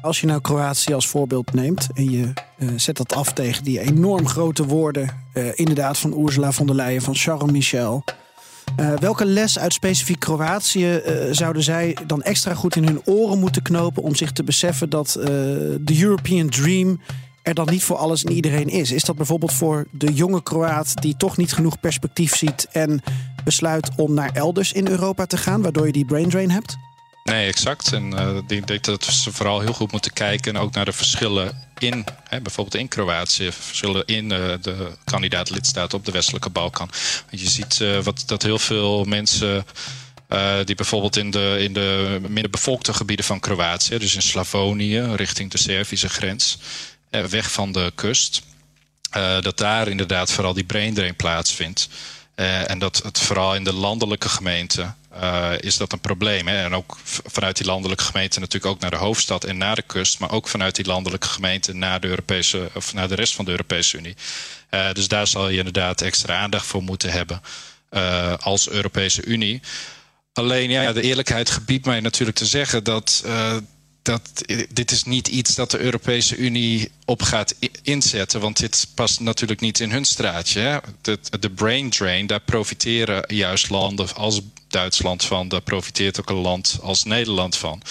Als 0.01 0.19
je 0.19 0.27
nou 0.27 0.41
Kroatië 0.41 0.93
als 0.93 1.07
voorbeeld 1.07 1.53
neemt 1.53 1.87
en 1.93 2.11
je 2.11 2.33
uh, 2.57 2.69
zet 2.75 2.97
dat 2.97 3.13
af 3.13 3.33
tegen 3.33 3.63
die 3.63 3.79
enorm 3.79 4.27
grote 4.27 4.65
woorden, 4.65 5.09
uh, 5.33 5.47
inderdaad 5.55 5.97
van 5.97 6.21
Ursula 6.23 6.51
von 6.51 6.65
der 6.65 6.75
Leyen, 6.75 7.01
van 7.01 7.15
Charles 7.15 7.51
Michel. 7.51 8.03
Uh, 8.79 8.93
welke 8.93 9.25
les 9.25 9.59
uit 9.59 9.73
specifiek 9.73 10.19
Kroatië 10.19 11.01
zouden 11.31 11.63
zij 11.63 11.97
dan 12.07 12.21
extra 12.21 12.53
goed 12.53 12.75
in 12.75 12.83
hun 12.83 13.01
oren 13.05 13.39
moeten 13.39 13.61
knopen 13.61 14.03
om 14.03 14.15
zich 14.15 14.31
te 14.31 14.43
beseffen 14.43 14.89
dat 14.89 15.11
de 15.81 15.97
European 16.01 16.49
Dream 16.49 16.99
er 17.41 17.53
dan 17.53 17.67
niet 17.69 17.83
voor 17.83 17.97
alles 17.97 18.23
en 18.23 18.31
iedereen 18.31 18.67
is? 18.67 18.91
Is 18.91 19.03
dat 19.03 19.15
bijvoorbeeld 19.15 19.53
voor 19.53 19.85
de 19.91 20.13
jonge 20.13 20.43
Kroaat 20.43 21.01
die 21.01 21.17
toch 21.17 21.37
niet 21.37 21.53
genoeg 21.53 21.79
perspectief 21.79 22.35
ziet 22.35 22.67
en 22.71 23.01
besluit 23.43 23.89
om 23.95 24.13
naar 24.13 24.31
elders 24.33 24.73
in 24.73 24.87
Europa 24.87 25.25
te 25.25 25.37
gaan, 25.37 25.61
waardoor 25.61 25.85
je 25.85 25.91
die 25.91 26.05
brain 26.05 26.29
drain 26.29 26.51
hebt? 26.51 26.77
Nee, 27.29 27.47
exact. 27.47 27.93
En 27.93 28.13
uh, 28.13 28.57
ik 28.57 28.67
denk 28.67 28.83
dat 28.83 29.03
ze 29.03 29.31
vooral 29.31 29.59
heel 29.59 29.73
goed 29.73 29.91
moeten 29.91 30.13
kijken 30.13 30.57
ook 30.57 30.73
naar 30.73 30.85
de 30.85 30.91
verschillen 30.91 31.67
in, 31.77 32.05
hè, 32.29 32.41
bijvoorbeeld 32.41 32.81
in 32.81 32.87
Kroatië, 32.87 33.51
verschillen 33.51 34.05
in 34.05 34.23
uh, 34.23 34.53
de 34.61 34.91
kandidaat-lidstaten 35.03 35.97
op 35.97 36.05
de 36.05 36.11
westelijke 36.11 36.49
Balkan. 36.49 36.89
Want 37.29 37.41
je 37.41 37.49
ziet 37.49 37.79
uh, 37.79 37.99
wat, 37.99 38.23
dat 38.25 38.43
heel 38.43 38.59
veel 38.59 39.03
mensen. 39.03 39.65
Die 40.65 40.75
bijvoorbeeld 40.75 41.17
in 41.17 41.31
de, 41.31 41.57
in 41.59 41.73
de 41.73 42.19
minder 42.21 42.49
bevolkte 42.49 42.93
gebieden 42.93 43.25
van 43.25 43.39
Kroatië, 43.39 43.97
dus 43.97 44.15
in 44.15 44.21
Slavonië, 44.21 44.99
richting 44.99 45.51
de 45.51 45.57
Servische 45.57 46.09
grens, 46.09 46.57
weg 47.09 47.51
van 47.51 47.71
de 47.71 47.91
kust, 47.95 48.41
dat 49.41 49.57
daar 49.57 49.87
inderdaad 49.87 50.31
vooral 50.31 50.53
die 50.53 50.63
brain 50.63 50.93
drain 50.93 51.15
plaatsvindt. 51.15 51.89
en 52.35 52.79
dat 52.79 53.01
het 53.03 53.19
vooral 53.19 53.55
in 53.55 53.63
de 53.63 53.73
landelijke 53.73 54.29
gemeenten 54.29 54.97
uh, 55.13 55.51
is 55.59 55.77
dat 55.77 55.91
een 55.91 55.99
probleem. 55.99 56.47
Hè? 56.47 56.63
En 56.63 56.73
ook 56.75 56.97
vanuit 57.03 57.57
die 57.57 57.65
landelijke 57.65 58.03
gemeente 58.03 58.39
natuurlijk 58.39 58.73
ook 58.73 58.79
naar 58.79 58.89
de 58.91 58.97
hoofdstad 58.97 59.43
en 59.43 59.57
naar 59.57 59.75
de 59.75 59.81
kust, 59.81 60.19
maar 60.19 60.31
ook 60.31 60.47
vanuit 60.47 60.75
die 60.75 60.85
landelijke 60.85 61.27
gemeente 61.27 61.73
naar 61.73 61.99
de, 61.99 62.07
Europese, 62.07 62.69
of 62.73 62.93
naar 62.93 63.07
de 63.07 63.15
rest 63.15 63.35
van 63.35 63.45
de 63.45 63.51
Europese 63.51 63.97
Unie. 63.97 64.15
Uh, 64.71 64.91
dus 64.91 65.07
daar 65.07 65.27
zal 65.27 65.49
je 65.49 65.57
inderdaad 65.57 66.01
extra 66.01 66.39
aandacht 66.39 66.65
voor 66.65 66.83
moeten 66.83 67.11
hebben 67.11 67.41
uh, 67.91 68.33
als 68.39 68.69
Europese 68.69 69.25
Unie. 69.25 69.61
Alleen 70.33 70.69
ja, 70.69 70.93
de 70.93 71.01
eerlijkheid 71.01 71.49
gebiedt 71.49 71.85
mij 71.85 71.99
natuurlijk 71.99 72.37
te 72.37 72.45
zeggen 72.45 72.83
dat 72.83 73.23
dat, 74.01 74.21
dit 74.69 74.91
is 74.91 75.03
niet 75.03 75.27
iets 75.27 75.55
dat 75.55 75.71
de 75.71 75.79
Europese 75.79 76.35
Unie 76.35 76.91
op 77.05 77.21
gaat 77.21 77.55
inzetten. 77.81 78.39
Want 78.39 78.57
dit 78.57 78.87
past 78.93 79.19
natuurlijk 79.19 79.59
niet 79.59 79.79
in 79.79 79.91
hun 79.91 80.05
straatje. 80.05 80.81
De, 81.01 81.19
de 81.39 81.49
brain 81.49 81.89
drain, 81.89 82.27
daar 82.27 82.39
profiteren 82.39 83.35
juist 83.35 83.69
landen 83.69 84.15
als 84.15 84.41
Duitsland 84.67 85.25
van. 85.25 85.47
Daar 85.47 85.61
profiteert 85.61 86.19
ook 86.19 86.29
een 86.29 86.35
land 86.35 86.79
als 86.81 87.03
Nederland 87.03 87.57
van. 87.57 87.81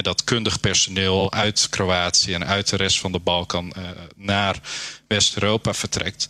Dat 0.00 0.24
kundig 0.24 0.60
personeel 0.60 1.32
uit 1.32 1.66
Kroatië 1.70 2.32
en 2.34 2.46
uit 2.46 2.68
de 2.68 2.76
rest 2.76 3.00
van 3.00 3.12
de 3.12 3.18
Balkan 3.18 3.72
uh, 3.78 3.84
naar 4.16 4.60
West-Europa 5.06 5.74
vertrekt. 5.74 6.26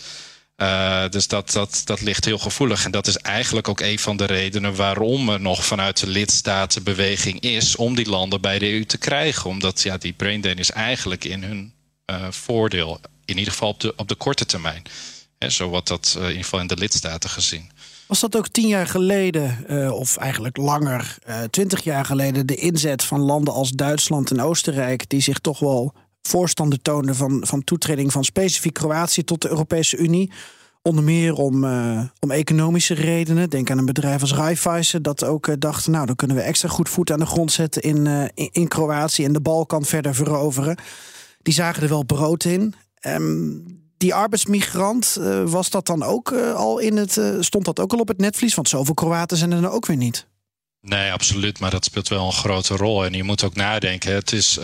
Uh, 0.63 1.09
dus 1.09 1.29
dat, 1.29 1.53
dat, 1.53 1.83
dat 1.85 2.01
ligt 2.01 2.25
heel 2.25 2.39
gevoelig. 2.39 2.85
En 2.85 2.91
dat 2.91 3.07
is 3.07 3.17
eigenlijk 3.17 3.69
ook 3.69 3.81
een 3.81 3.99
van 3.99 4.17
de 4.17 4.25
redenen 4.25 4.75
waarom 4.75 5.29
er 5.29 5.41
nog 5.41 5.65
vanuit 5.65 6.01
de 6.01 6.07
lidstaten 6.07 6.83
beweging 6.83 7.41
is 7.41 7.77
om 7.77 7.95
die 7.95 8.09
landen 8.09 8.41
bij 8.41 8.59
de 8.59 8.73
EU 8.73 8.85
te 8.85 8.99
krijgen. 8.99 9.51
Omdat 9.51 9.83
ja, 9.83 9.97
die 9.97 10.13
brain 10.13 10.41
drain 10.41 10.59
is 10.59 10.71
eigenlijk 10.71 11.25
in 11.25 11.43
hun 11.43 11.73
uh, 12.11 12.27
voordeel. 12.31 13.01
In 13.25 13.39
ieder 13.39 13.53
geval 13.53 13.69
op 13.69 13.81
de, 13.81 13.93
op 13.97 14.09
de 14.09 14.15
korte 14.15 14.47
termijn. 14.47 14.83
Zo 15.49 15.69
wordt 15.69 15.89
dat 15.89 16.15
uh, 16.17 16.23
in 16.23 16.29
ieder 16.29 16.45
geval 16.45 16.61
in 16.61 16.67
de 16.67 16.77
lidstaten 16.77 17.31
gezien. 17.31 17.71
Was 18.07 18.21
dat 18.21 18.37
ook 18.37 18.49
tien 18.49 18.69
jaar 18.69 18.87
geleden, 18.87 19.65
of 19.95 20.17
eigenlijk 20.17 20.57
langer, 20.57 21.19
twintig 21.51 21.85
jaar 21.85 22.05
geleden, 22.05 22.47
de 22.47 22.55
inzet 22.55 23.05
van 23.05 23.21
landen 23.21 23.55
als 23.55 23.71
Duitsland 23.71 24.31
en 24.31 24.41
Oostenrijk, 24.41 25.09
die 25.09 25.21
zich 25.21 25.39
toch 25.39 25.59
wel 25.59 25.95
voorstander 26.23 26.83
toonde 26.83 27.15
van, 27.15 27.47
van 27.47 27.65
toetreding 27.65 28.13
van 28.13 28.25
specifiek 28.25 28.75
Kroatië 28.75 29.25
tot 29.25 29.43
de 29.43 29.49
Europese 29.49 29.97
Unie. 29.97 30.33
Onder 30.83 31.05
meer 31.05 31.35
om, 31.35 31.65
uh, 31.65 32.03
om 32.21 32.31
economische 32.31 32.95
redenen. 32.95 33.51
Denk 33.51 33.71
aan 33.71 33.79
een 33.79 33.85
bedrijf 33.85 34.21
als 34.21 34.35
Raiffeisen 34.35 35.03
dat 35.03 35.25
ook 35.25 35.47
uh, 35.47 35.55
dacht... 35.59 35.87
nou, 35.87 36.07
dan 36.07 36.17
kunnen 36.17 36.37
we 36.37 36.43
extra 36.43 36.69
goed 36.69 36.89
voet 36.89 37.11
aan 37.11 37.19
de 37.19 37.27
grond 37.27 37.53
zetten 37.53 37.83
in, 37.83 38.07
uh, 38.07 38.23
in, 38.23 38.49
in, 38.53 38.69
Kroatië... 38.69 39.25
en 39.25 39.33
de 39.33 39.41
Balkan 39.41 39.85
verder 39.85 40.15
veroveren. 40.15 40.77
Die 41.43 41.55
zagen 41.55 41.83
er 41.83 41.89
wel 41.89 42.05
brood 42.05 42.45
in. 42.45 42.75
Um, 43.07 43.81
die 43.97 44.15
arbeidsmigrant, 44.15 45.19
was 45.45 45.71
dat 45.71 45.87
dan 45.87 46.03
ook 46.03 46.33
al 46.33 46.79
in 46.79 46.97
het... 46.97 47.21
stond 47.41 47.65
dat 47.65 47.81
ook 47.81 47.93
al 47.93 47.99
op 47.99 48.09
het 48.09 48.19
netvlies? 48.19 48.55
Want 48.55 48.69
zoveel 48.69 48.95
Kroaten 48.95 49.37
zijn 49.37 49.53
er 49.53 49.61
dan 49.61 49.71
ook 49.71 49.87
weer 49.87 49.97
niet. 49.97 50.27
Nee, 50.81 51.13
absoluut. 51.13 51.61
Maar 51.61 51.71
dat 51.71 51.85
speelt 51.85 52.09
wel 52.09 52.27
een 52.27 52.33
grote 52.33 52.77
rol. 52.77 53.05
En 53.05 53.13
je 53.13 53.23
moet 53.23 53.45
ook 53.45 53.55
nadenken. 53.55 54.15
Het 54.15 54.33
is... 54.33 54.59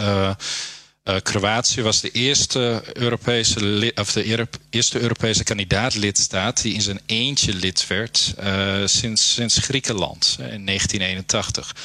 Uh, 1.09 1.17
Kroatië 1.23 1.83
was 1.83 2.01
de 2.01 2.11
eerste 2.11 2.83
Europese, 2.93 3.93
of 3.95 4.13
de 4.13 4.49
eerste 4.71 5.01
Europese 5.01 5.45
kandidaatlidstaat 5.45 6.63
die 6.63 6.75
in 6.75 6.83
zijn 6.83 7.01
eentje 7.07 7.55
lid 7.55 7.87
werd 7.87 8.35
uh, 8.41 8.87
sinds, 8.87 9.35
sinds 9.35 9.59
Griekenland 9.59 10.37
in 10.39 10.67
1981. 10.67 11.77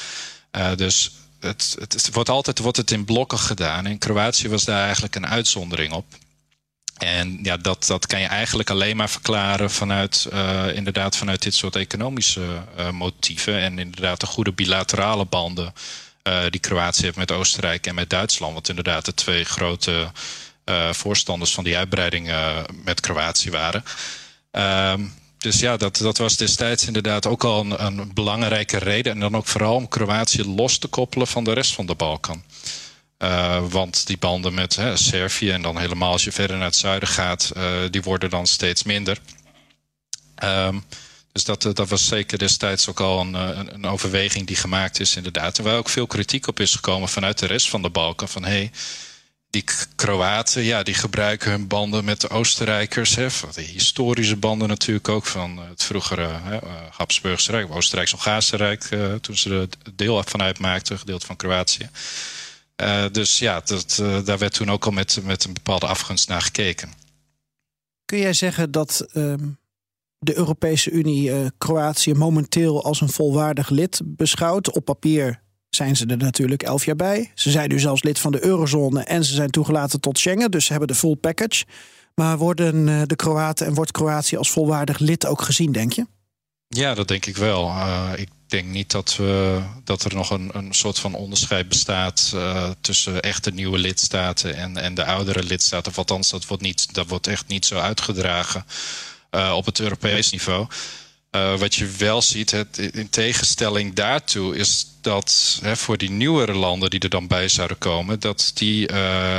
Uh, 0.52 0.76
dus 0.76 1.12
het, 1.40 1.76
het, 1.80 2.10
wordt 2.14 2.30
altijd 2.30 2.60
wordt 2.60 2.78
het 2.78 2.92
in 2.92 3.06
blokken 3.06 3.40
gedaan. 3.40 3.86
En 3.86 3.98
Kroatië 3.98 4.50
was 4.50 4.64
daar 4.64 4.84
eigenlijk 4.84 5.16
een 5.16 5.28
uitzondering 5.28 5.94
op. 5.94 6.06
En 6.98 7.40
ja, 7.44 7.58
dat, 7.58 7.86
dat 7.88 8.06
kan 8.06 8.20
je 8.20 8.28
eigenlijk 8.28 8.70
alleen 8.70 8.96
maar 8.96 9.10
verklaren 9.10 9.72
vanuit, 9.72 10.28
inderdaad 10.74 11.18
vanuit 11.18 11.42
dit 11.42 11.56
soort 11.56 11.76
economische 11.76 12.64
motieven. 12.92 13.60
En 13.60 13.80
inderdaad 13.80 14.20
de 14.20 14.26
goede 14.26 14.52
bilaterale 14.52 15.26
banden 15.26 15.74
die 16.50 16.60
Kroatië 16.60 17.04
heeft 17.04 17.18
met 17.18 17.32
Oostenrijk 17.32 17.88
en 17.88 17.96
met 17.96 18.10
Duitsland. 18.10 18.54
Wat 18.54 18.70
inderdaad 18.70 19.06
de 19.06 19.14
twee 19.14 19.44
grote 19.44 20.12
uh, 20.66 20.94
voorstanders 20.94 21.54
van 21.54 21.64
die 21.64 21.78
uitbreiding 21.78 22.30
uh, 22.30 22.58
met 22.84 23.00
Kroatië 23.00 23.52
waren. 23.52 23.84
Um, 24.52 25.14
dus 25.38 25.60
ja, 25.60 25.78
dat, 25.78 25.98
dat 25.98 26.18
was 26.18 26.38
destijds 26.38 26.86
inderdaad 26.86 27.26
ook 27.26 27.44
al 27.44 27.60
een, 27.60 27.86
een, 27.86 28.14
belangrijke 28.14 28.78
reden. 28.78 29.12
En 29.12 29.20
dan 29.20 29.36
ook 29.36 29.48
vooral 29.48 29.76
om 29.76 29.88
Kroatië 29.88 30.44
los 30.44 30.78
te 30.78 30.88
koppelen 30.88 31.28
van 31.28 31.44
de 31.44 31.54
rest 31.54 31.74
van 31.74 31.86
de 31.86 31.96
Balkan. 31.96 32.44
want 33.70 34.08
die 34.08 34.18
banden 34.18 34.54
met 34.54 34.76
hè, 34.76 34.98
Servië 34.98 35.52
en 35.52 35.62
dan 35.62 35.78
helemaal 35.78 36.12
als 36.12 36.24
je 36.24 36.32
verder 36.32 36.58
naar 36.58 36.66
het 36.66 36.76
zuiden 36.76 37.10
gaat, 37.10 37.52
die 37.90 38.02
worden 38.02 38.30
dan 38.30 38.48
steeds 38.48 38.84
minder. 38.84 39.20
Um, 40.44 40.84
dus 41.34 41.44
dat, 41.44 41.66
eh, 41.66 41.74
dat 41.74 41.90
was 41.90 42.08
zeker 42.08 42.38
destijds 42.38 42.90
ook 42.90 43.00
al 43.00 43.20
een, 43.20 43.36
eh, 43.36 43.58
een, 43.58 43.74
een, 43.74 43.86
overweging 43.86 44.48
die 44.48 44.56
gemaakt 44.56 45.00
is, 45.00 45.16
inderdaad. 45.16 45.58
En 45.58 45.64
waar 45.64 45.78
ook 45.78 45.90
veel 45.90 46.08
kritiek 46.08 46.48
op 46.48 46.60
is 46.60 46.76
gekomen 46.76 47.10
vanuit 47.10 47.40
de 47.40 47.46
rest 47.46 47.70
van 47.70 47.82
de 47.82 47.90
Balkan. 47.90 48.30
Van 48.30 48.44
hé, 48.44 48.50
hey, 48.50 48.72
die 49.50 49.64
Kroaten, 49.96 50.64
ja, 50.64 50.84
die 50.84 50.94
gebruiken 50.94 51.52
hun 51.52 51.68
banden 51.68 52.06
met 52.06 52.22
de 52.22 52.30
Oostenrijkers. 52.30 53.16
Hè, 53.16 53.28
de 53.54 53.62
historische 53.62 54.36
banden 54.36 54.68
natuurlijk 54.68 55.10
ook 55.10 55.26
van 55.26 55.58
het 55.58 55.84
vroegere 55.84 56.30
hè, 56.44 56.58
eh, 56.58 56.72
Habsburgse 56.90 57.52
Rijk, 57.52 57.72
Oostenrijks-Hongaarse 57.72 58.56
Rijk, 58.56 58.90
toen 59.22 59.38
ze 59.38 59.50
er 59.50 59.68
deel 59.96 60.24
van 60.24 60.42
uitmaakten, 60.42 61.00
gedeelte 61.00 61.26
van 61.26 61.36
Kroatië. 61.36 61.90
Dus 63.12 63.40
ja, 63.40 63.62
dat, 63.66 63.96
daar 64.26 64.38
werd 64.38 64.54
toen 64.54 64.72
ook 64.72 64.86
al 64.86 64.92
met, 64.92 65.20
met 65.24 65.44
een 65.44 65.54
bepaalde 65.54 65.88
afgunst 65.88 66.28
naar 66.28 66.42
gekeken. 66.42 66.94
Kun 68.06 68.20
jij 68.20 68.34
zeggen 68.34 68.72
dat 68.72 69.06
ehm, 69.14 69.46
de 70.24 70.38
Europese 70.38 70.92
Unie 70.92 71.30
uh, 71.30 71.48
Kroatië 71.58 72.14
momenteel 72.14 72.84
als 72.84 73.02
een 73.02 73.10
volwaardig 73.10 73.70
lid 73.70 74.02
beschouwt. 74.04 74.76
Op 74.76 74.86
papier 74.86 75.42
zijn 75.70 75.96
ze 75.96 76.06
er 76.06 76.18
natuurlijk 76.18 76.64
elf 76.64 76.86
jaar 76.86 76.96
bij. 76.96 77.32
Ze 77.36 77.52
zijn 77.52 77.70
nu 77.70 77.80
zelfs 77.80 78.04
lid 78.04 78.20
van 78.20 78.32
de 78.32 78.46
eurozone 78.46 79.04
en 79.04 79.24
ze 79.24 79.34
zijn 79.34 79.50
toegelaten 79.50 80.00
tot 80.00 80.18
Schengen, 80.20 80.52
dus 80.52 80.66
ze 80.66 80.72
hebben 80.72 80.90
de 80.90 80.96
full 80.96 81.16
package. 81.16 81.66
Maar 82.16 82.38
worden 82.38 82.88
uh, 82.88 83.02
de 83.06 83.16
Kroaten 83.16 83.66
en 83.66 83.74
wordt 83.74 83.92
Kroatië 83.92 84.38
als 84.38 84.52
volwaardig 84.52 85.00
lid 85.00 85.26
ook 85.26 85.42
gezien, 85.42 85.72
denk 85.72 85.94
je? 85.94 86.06
Ja, 86.68 86.94
dat 86.94 87.08
denk 87.08 87.26
ik 87.26 87.38
wel. 87.38 87.68
Uh, 87.68 88.12
ik 88.16 88.30
denk 88.48 88.68
niet 88.68 88.92
dat, 88.92 89.16
we, 89.16 89.62
dat 89.84 90.04
er 90.04 90.16
nog 90.16 90.30
een, 90.30 90.50
een 90.54 90.74
soort 90.74 91.00
van 91.00 91.14
onderscheid 91.14 91.70
bestaat 91.70 92.32
uh, 92.36 92.70
tussen 92.82 93.22
echte 93.22 93.52
nieuwe 93.52 93.78
lidstaten 93.78 94.56
en, 94.56 94.78
en 94.78 94.94
de 94.94 95.06
oudere 95.06 95.44
lidstaten. 95.44 95.92
Of 95.92 95.98
althans, 95.98 96.30
dat 96.30 96.46
wordt, 96.46 96.64
niet, 96.64 96.94
dat 96.94 97.08
wordt 97.08 97.28
echt 97.28 97.48
niet 97.48 97.66
zo 97.66 97.78
uitgedragen 97.78 98.66
uh, 99.36 99.54
op 99.56 99.66
het 99.66 99.80
Europees 99.80 100.30
niveau. 100.30 100.68
Uh, 101.32 101.58
wat 101.58 101.76
je 101.76 101.88
wel 101.88 102.22
ziet, 102.22 102.52
het, 102.52 102.78
in 102.78 103.10
tegenstelling 103.10 103.94
daartoe, 103.94 104.56
is 104.56 104.88
dat 105.02 105.60
hè, 105.62 105.76
voor 105.76 105.98
die 105.98 106.12
nieuwere 106.12 106.54
landen 106.54 106.90
die 106.90 107.00
er 107.00 107.10
dan 107.10 107.28
bij 107.28 107.48
zouden 107.48 107.78
komen, 107.78 108.20
dat 108.20 108.52
die 108.54 108.92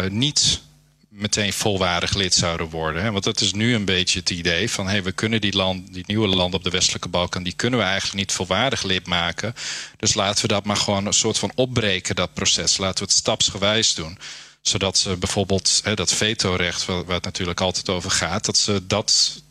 niet 0.08 0.60
meteen 1.08 1.52
volwaardig 1.52 2.14
lid 2.14 2.34
zouden 2.34 2.68
worden. 2.68 3.02
Hè? 3.02 3.10
Want 3.10 3.24
dat 3.24 3.40
is 3.40 3.52
nu 3.52 3.74
een 3.74 3.84
beetje 3.84 4.18
het 4.18 4.30
idee 4.30 4.70
van... 4.70 4.88
hey, 4.88 5.02
we 5.02 5.12
kunnen 5.12 5.40
die, 5.40 5.56
land, 5.56 6.06
nieuwe 6.06 6.28
landen 6.28 6.58
op 6.58 6.64
de 6.64 6.70
westelijke 6.70 7.08
Balkan... 7.08 7.42
die 7.42 7.52
kunnen 7.52 7.78
we 7.78 7.84
eigenlijk 7.84 8.16
niet 8.16 8.32
volwaardig 8.32 8.82
lid 8.82 9.06
maken. 9.06 9.54
Dus 9.96 10.14
laten 10.14 10.42
we 10.42 10.48
dat 10.48 10.64
maar 10.64 10.76
gewoon 10.76 11.06
een 11.06 11.12
soort 11.12 11.38
van 11.38 11.52
opbreken, 11.54 12.14
dat 12.14 12.34
proces. 12.34 12.76
Laten 12.76 12.98
we 12.98 13.10
het 13.10 13.18
stapsgewijs 13.18 13.94
doen 13.94 14.18
zodat 14.60 14.98
ze 14.98 15.16
bijvoorbeeld 15.16 15.80
hè, 15.84 15.94
dat 15.94 16.12
vetorecht, 16.12 16.84
waar, 16.84 17.04
waar 17.04 17.14
het 17.14 17.24
natuurlijk 17.24 17.60
altijd 17.60 17.88
over 17.88 18.10
gaat, 18.10 18.44
dat 18.44 18.56
ze 18.56 18.86
dat 18.86 19.42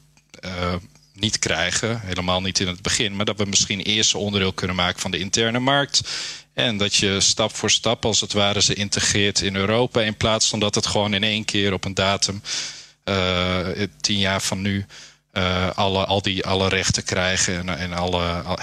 niet 1.14 1.40
krijgen. 1.40 2.00
Helemaal 2.02 2.42
niet 2.42 2.60
in 2.60 2.68
het 2.68 2.82
begin, 2.82 3.16
maar 3.16 3.26
dat 3.26 3.38
we 3.38 3.46
misschien 3.46 3.80
eerst 3.82 4.16
onderdeel 4.16 4.54
kunnen 4.54 4.76
maken 4.76 5.02
van 5.02 5.12
de 5.12 5.20
interne 5.20 5.60
markt. 5.60 6.02
En 6.54 6.78
dat 6.78 6.96
je 6.96 7.20
stap 7.20 7.56
voor 7.56 7.72
stap, 7.72 8.06
als 8.06 8.22
het 8.22 8.34
ware, 8.34 8.62
ze 8.62 8.74
integreert 8.74 9.42
in 9.42 9.56
Europa. 9.56 10.02
In 10.02 10.18
plaats 10.18 10.50
van 10.50 10.60
dat 10.60 10.76
het 10.76 10.86
gewoon 10.86 11.14
in 11.14 11.24
één 11.24 11.46
keer 11.46 11.74
op 11.74 11.86
een 11.86 11.94
datum, 11.94 12.42
uh, 13.06 13.68
tien 14.02 14.18
jaar 14.18 14.42
van 14.42 14.62
nu, 14.62 14.86
uh, 15.34 15.70
alle, 15.70 16.06
al 16.06 16.22
die, 16.22 16.46
alle 16.46 16.70
rechten 16.70 17.04
krijgen 17.04 17.58
en, 17.58 17.78
en 17.78 17.94
alle, 17.94 18.24
al, 18.24 18.58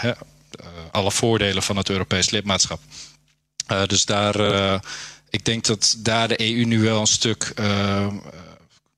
alle 0.91 1.11
voordelen 1.11 1.63
van 1.63 1.77
het 1.77 1.89
Europees 1.89 2.31
lidmaatschap. 2.31 2.81
dus 3.87 4.05
daar, 4.05 4.81
ik 5.31 5.45
denk 5.45 5.65
dat 5.65 5.97
daar 5.99 6.29
de 6.29 6.41
EU 6.41 6.65
nu 6.65 6.81
wel 6.81 7.01
een 7.01 7.07
stuk 7.07 7.53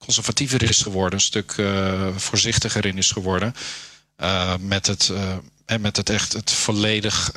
conservatiever 0.05 0.63
is 0.63 0.83
geworden, 0.83 1.13
een 1.13 1.21
stuk 1.21 1.55
voorzichtiger 2.17 2.87
in 2.87 2.99
is 2.99 3.11
geworden. 3.11 3.55
met 4.61 4.87
het 4.87 5.13
en 5.67 5.81
met 5.81 5.97
het 5.97 6.11
echt 6.11 6.33
het 6.33 6.51
volledig 6.51 7.33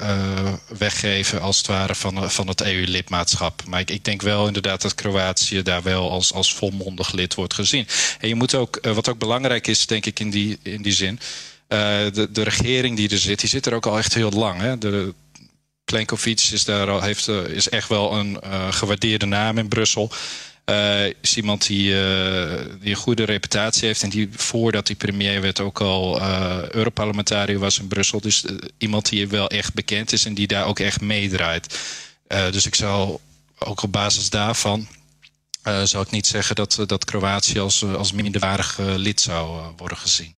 weggeven, 0.77 1.41
als 1.41 1.57
het 1.57 1.67
ware, 1.67 1.95
van, 1.95 2.31
van 2.31 2.47
het 2.47 2.61
EU-lidmaatschap. 2.61 3.63
Maar 3.67 3.79
ik, 3.79 3.89
ik, 3.89 4.05
denk 4.05 4.21
wel 4.21 4.47
inderdaad 4.47 4.81
dat 4.81 4.95
Kroatië 4.95 5.61
daar 5.61 5.83
wel 5.83 6.11
als, 6.11 6.33
als 6.33 6.53
volmondig 6.53 7.11
lid 7.11 7.33
wordt 7.33 7.53
gezien. 7.53 7.87
En 8.19 8.27
je 8.27 8.35
moet 8.35 8.55
ook, 8.55 8.79
wat 8.81 9.09
ook 9.09 9.17
belangrijk 9.19 9.67
is, 9.67 9.85
denk 9.85 10.05
ik, 10.05 10.19
in 10.19 10.29
die, 10.29 10.59
in 10.63 10.81
die 10.81 10.93
zin. 10.93 11.19
De, 11.67 12.27
de 12.31 12.43
regering 12.43 12.97
die 12.97 13.09
er 13.09 13.17
zit, 13.17 13.39
die 13.39 13.49
zit 13.49 13.65
er 13.65 13.73
ook 13.73 13.85
al 13.85 13.97
echt 13.97 14.13
heel 14.13 14.31
lang. 14.31 14.61
Hè? 14.61 14.77
De, 14.77 15.13
Plenkovic 15.85 16.49
is, 16.51 16.65
daar 16.65 16.89
al, 16.89 17.01
heeft, 17.01 17.27
is 17.27 17.69
echt 17.69 17.89
wel 17.89 18.13
een 18.13 18.39
gewaardeerde 18.73 19.25
naam 19.25 19.57
in 19.57 19.67
Brussel. 19.67 20.11
Uh, 20.69 21.05
is 21.05 21.37
iemand 21.37 21.67
die, 21.67 21.91
uh, 21.91 22.59
die 22.79 22.89
een 22.89 22.95
goede 22.95 23.23
reputatie 23.23 23.87
heeft 23.87 24.03
en 24.03 24.09
die 24.09 24.29
voordat 24.31 24.87
hij 24.87 24.95
premier 24.95 25.41
werd 25.41 25.59
ook 25.59 25.81
al 25.81 26.21
uh, 26.21 26.69
Europarlementariër 26.69 27.59
was 27.59 27.79
in 27.79 27.87
Brussel. 27.87 28.21
Dus 28.21 28.45
iemand 28.77 29.09
die 29.09 29.27
wel 29.27 29.49
echt 29.49 29.73
bekend 29.73 30.11
is 30.11 30.25
en 30.25 30.33
die 30.33 30.47
daar 30.47 30.65
ook 30.65 30.79
echt 30.79 31.01
meedraait. 31.01 31.79
dus 32.27 32.65
ik 32.65 32.75
zou 32.75 33.17
ook 33.59 33.83
op 33.83 33.91
basis 33.91 34.29
daarvan 34.29 34.87
zou 35.83 36.03
ik 36.03 36.11
niet 36.11 36.27
zeggen 36.27 36.55
dat, 36.55 36.83
dat 36.85 37.05
Kroatië 37.05 37.59
als, 37.59 37.83
als 37.83 38.11
minderwaardig 38.11 38.77
lid 38.77 39.21
zou 39.21 39.73
worden 39.77 39.97
gezien. 39.97 40.35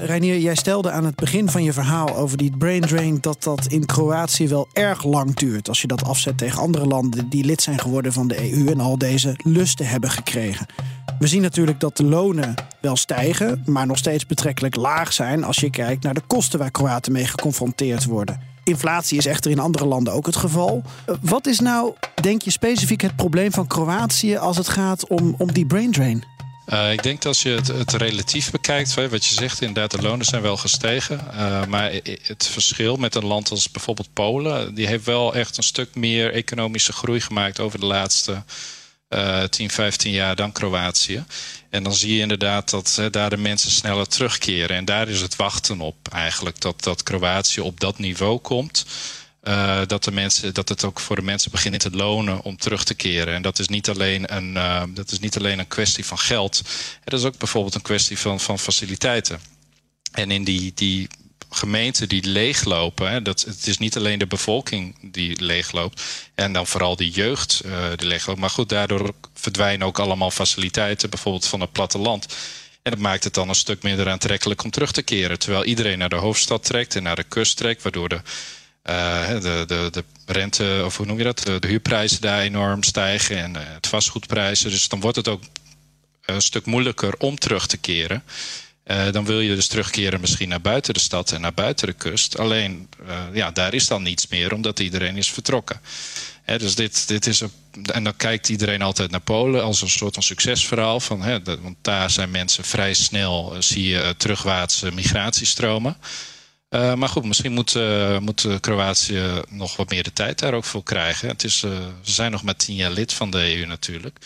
Reinier, 0.00 0.38
jij 0.38 0.54
stelde 0.54 0.90
aan 0.90 1.04
het 1.04 1.14
begin 1.14 1.50
van 1.50 1.62
je 1.62 1.72
verhaal 1.72 2.16
over 2.16 2.36
die 2.36 2.56
brain 2.56 2.80
drain 2.80 3.18
dat 3.20 3.42
dat 3.42 3.66
in 3.66 3.86
Kroatië 3.86 4.48
wel 4.48 4.68
erg 4.72 5.04
lang 5.04 5.34
duurt. 5.34 5.68
Als 5.68 5.80
je 5.80 5.86
dat 5.86 6.04
afzet 6.04 6.38
tegen 6.38 6.60
andere 6.60 6.86
landen 6.86 7.28
die 7.28 7.44
lid 7.44 7.62
zijn 7.62 7.78
geworden 7.78 8.12
van 8.12 8.28
de 8.28 8.52
EU 8.52 8.66
en 8.68 8.80
al 8.80 8.98
deze 8.98 9.34
lusten 9.44 9.86
hebben 9.86 10.10
gekregen. 10.10 10.66
We 11.18 11.26
zien 11.26 11.42
natuurlijk 11.42 11.80
dat 11.80 11.96
de 11.96 12.04
lonen 12.04 12.54
wel 12.80 12.96
stijgen, 12.96 13.62
maar 13.66 13.86
nog 13.86 13.98
steeds 13.98 14.26
betrekkelijk 14.26 14.76
laag 14.76 15.12
zijn 15.12 15.44
als 15.44 15.56
je 15.56 15.70
kijkt 15.70 16.02
naar 16.02 16.14
de 16.14 16.22
kosten 16.26 16.58
waar 16.58 16.70
Kroaten 16.70 17.12
mee 17.12 17.26
geconfronteerd 17.26 18.04
worden. 18.04 18.40
Inflatie 18.64 19.18
is 19.18 19.26
echter 19.26 19.50
in 19.50 19.58
andere 19.58 19.86
landen 19.86 20.12
ook 20.12 20.26
het 20.26 20.36
geval. 20.36 20.82
Wat 21.20 21.46
is 21.46 21.60
nou, 21.60 21.94
denk 22.22 22.42
je, 22.42 22.50
specifiek 22.50 23.00
het 23.00 23.16
probleem 23.16 23.52
van 23.52 23.66
Kroatië 23.66 24.36
als 24.36 24.56
het 24.56 24.68
gaat 24.68 25.08
om, 25.08 25.34
om 25.38 25.52
die 25.52 25.66
brain 25.66 25.92
drain? 25.92 26.24
Uh, 26.72 26.92
ik 26.92 27.02
denk 27.02 27.16
dat 27.16 27.26
als 27.26 27.42
je 27.42 27.50
het, 27.50 27.66
het, 27.66 27.92
relatief 27.92 28.50
bekijkt, 28.50 28.94
wat 28.94 29.24
je 29.24 29.34
zegt, 29.34 29.60
inderdaad, 29.60 29.90
de 29.90 30.02
lonen 30.02 30.26
zijn 30.26 30.42
wel 30.42 30.56
gestegen. 30.56 31.20
Uh, 31.34 31.64
maar 31.64 31.92
het 32.22 32.46
verschil 32.46 32.96
met 32.96 33.14
een 33.14 33.24
land 33.24 33.50
als 33.50 33.70
bijvoorbeeld 33.70 34.12
Polen, 34.12 34.74
die 34.74 34.86
heeft 34.86 35.04
wel 35.04 35.34
echt 35.34 35.56
een 35.56 35.62
stuk 35.62 35.94
meer 35.94 36.32
economische 36.32 36.92
groei 36.92 37.20
gemaakt 37.20 37.60
over 37.60 37.80
de 37.80 37.86
laatste 37.86 38.42
uh, 39.08 39.42
10, 39.42 39.70
15 39.70 40.12
jaar 40.12 40.36
dan 40.36 40.52
Kroatië. 40.52 41.24
En 41.70 41.82
dan 41.82 41.94
zie 41.94 42.14
je 42.14 42.20
inderdaad 42.20 42.70
dat 42.70 43.00
daar 43.10 43.30
de 43.30 43.36
mensen 43.36 43.70
sneller 43.70 44.08
terugkeren. 44.08 44.76
En 44.76 44.84
daar 44.84 45.08
is 45.08 45.20
het 45.20 45.36
wachten 45.36 45.80
op 45.80 45.96
eigenlijk, 46.12 46.60
dat, 46.60 46.82
dat 46.82 47.02
Kroatië 47.02 47.60
op 47.60 47.80
dat 47.80 47.98
niveau 47.98 48.38
komt. 48.38 48.84
Uh, 49.48 49.80
dat, 49.86 50.04
de 50.04 50.12
mensen, 50.12 50.54
dat 50.54 50.68
het 50.68 50.84
ook 50.84 51.00
voor 51.00 51.16
de 51.16 51.22
mensen 51.22 51.50
begint 51.50 51.80
te 51.80 51.90
lonen 51.90 52.42
om 52.42 52.56
terug 52.56 52.84
te 52.84 52.94
keren. 52.94 53.34
En 53.34 53.42
dat 53.42 53.58
is 53.58 53.68
niet 53.68 53.88
alleen 53.88 54.36
een, 54.36 54.54
uh, 54.54 54.82
dat 54.88 55.10
is 55.10 55.18
niet 55.18 55.36
alleen 55.36 55.58
een 55.58 55.68
kwestie 55.68 56.06
van 56.06 56.18
geld. 56.18 56.62
Het 57.04 57.12
is 57.12 57.24
ook 57.24 57.38
bijvoorbeeld 57.38 57.74
een 57.74 57.82
kwestie 57.82 58.18
van, 58.18 58.40
van 58.40 58.58
faciliteiten. 58.58 59.40
En 60.12 60.30
in 60.30 60.44
die, 60.44 60.72
die 60.74 61.08
gemeenten 61.50 62.08
die 62.08 62.24
leeglopen, 62.24 63.10
hè, 63.10 63.22
dat, 63.22 63.40
het 63.40 63.66
is 63.66 63.78
niet 63.78 63.96
alleen 63.96 64.18
de 64.18 64.26
bevolking 64.26 65.12
die 65.12 65.42
leegloopt. 65.42 66.02
En 66.34 66.52
dan 66.52 66.66
vooral 66.66 66.96
de 66.96 67.10
jeugd 67.10 67.62
uh, 67.66 67.86
die 67.96 68.08
leegloopt. 68.08 68.40
Maar 68.40 68.50
goed, 68.50 68.68
daardoor 68.68 69.14
verdwijnen 69.34 69.86
ook 69.86 69.98
allemaal 69.98 70.30
faciliteiten, 70.30 71.10
bijvoorbeeld 71.10 71.46
van 71.46 71.60
het 71.60 71.72
platteland. 71.72 72.26
En 72.82 72.90
dat 72.90 73.00
maakt 73.00 73.24
het 73.24 73.34
dan 73.34 73.48
een 73.48 73.54
stuk 73.54 73.82
minder 73.82 74.08
aantrekkelijk 74.08 74.64
om 74.64 74.70
terug 74.70 74.92
te 74.92 75.02
keren. 75.02 75.38
Terwijl 75.38 75.64
iedereen 75.64 75.98
naar 75.98 76.08
de 76.08 76.16
hoofdstad 76.16 76.64
trekt 76.64 76.96
en 76.96 77.02
naar 77.02 77.16
de 77.16 77.22
kust 77.22 77.56
trekt, 77.56 77.82
waardoor 77.82 78.08
de 78.08 78.20
de, 78.88 79.64
de, 79.66 79.88
de 79.92 80.04
rente, 80.26 80.82
of 80.84 80.96
hoe 80.96 81.06
noem 81.06 81.18
je 81.18 81.24
dat? 81.24 81.38
De, 81.38 81.68
huurprijzen 81.68 82.20
daar 82.20 82.40
enorm 82.40 82.82
stijgen 82.82 83.38
en 83.38 83.54
uh, 83.54 83.60
het 83.64 83.86
vastgoedprijzen. 83.86 84.70
Dus 84.70 84.88
dan 84.88 85.00
wordt 85.00 85.16
het 85.16 85.28
ook 85.28 85.42
een 86.24 86.42
stuk 86.42 86.66
moeilijker 86.66 87.14
om 87.18 87.38
terug 87.38 87.66
te 87.66 87.76
keren. 87.76 88.22
Dan 89.10 89.24
wil 89.24 89.40
je 89.40 89.54
dus 89.54 89.66
terugkeren 89.66 90.20
misschien 90.20 90.48
naar 90.48 90.60
buiten 90.60 90.94
de 90.94 91.00
stad 91.00 91.32
en 91.32 91.40
naar 91.40 91.54
buiten 91.54 91.86
de 91.86 91.92
kust. 91.92 92.38
Alleen, 92.38 92.88
ja, 93.32 93.50
daar 93.50 93.74
is 93.74 93.86
dan 93.86 94.02
niets 94.02 94.28
meer, 94.28 94.54
omdat 94.54 94.80
iedereen 94.80 95.16
is 95.16 95.30
vertrokken. 95.30 95.80
Hè, 96.42 96.58
dus 96.58 96.74
dit, 96.74 97.08
dit 97.08 97.26
is 97.26 97.42
en 97.84 98.04
dan 98.04 98.16
kijkt 98.16 98.48
iedereen 98.48 98.82
altijd 98.82 99.10
naar 99.10 99.20
Polen 99.20 99.62
als 99.62 99.82
een 99.82 99.88
soort 99.88 100.14
van 100.14 100.22
succesverhaal. 100.22 101.00
Van, 101.00 101.22
hè, 101.22 101.42
want 101.42 101.76
daar 101.82 102.10
zijn 102.10 102.30
mensen 102.30 102.64
vrij 102.64 102.94
snel, 102.94 103.54
zie 103.58 103.88
je 103.88 104.14
terugwaartse 104.16 104.92
migratiestromen. 104.92 105.96
Uh, 106.70 106.94
maar 106.94 107.08
goed, 107.08 107.24
misschien 107.24 107.52
moet, 107.52 107.74
uh, 107.74 108.18
moet 108.18 108.46
Kroatië 108.60 109.42
nog 109.48 109.76
wat 109.76 109.90
meer 109.90 110.02
de 110.02 110.12
tijd 110.12 110.38
daar 110.38 110.54
ook 110.54 110.64
voor 110.64 110.82
krijgen. 110.82 111.28
Het 111.28 111.44
is, 111.44 111.58
ze 111.58 111.92
zijn 112.02 112.30
nog 112.30 112.42
maar 112.42 112.56
tien 112.56 112.74
jaar 112.74 112.90
lid 112.90 113.12
van 113.12 113.30
de 113.30 113.56
EU 113.56 113.66
natuurlijk. 113.66 114.18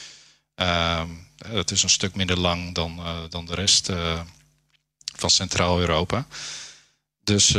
Ehm, 0.54 1.08
dat 1.52 1.70
is 1.70 1.82
een 1.82 1.90
stuk 1.90 2.14
minder 2.14 2.38
lang 2.38 2.74
dan, 2.74 3.00
dan 3.28 3.46
de 3.46 3.54
rest 3.54 3.92
van 5.16 5.30
Centraal-Europa. 5.30 6.26
Dus 7.24 7.54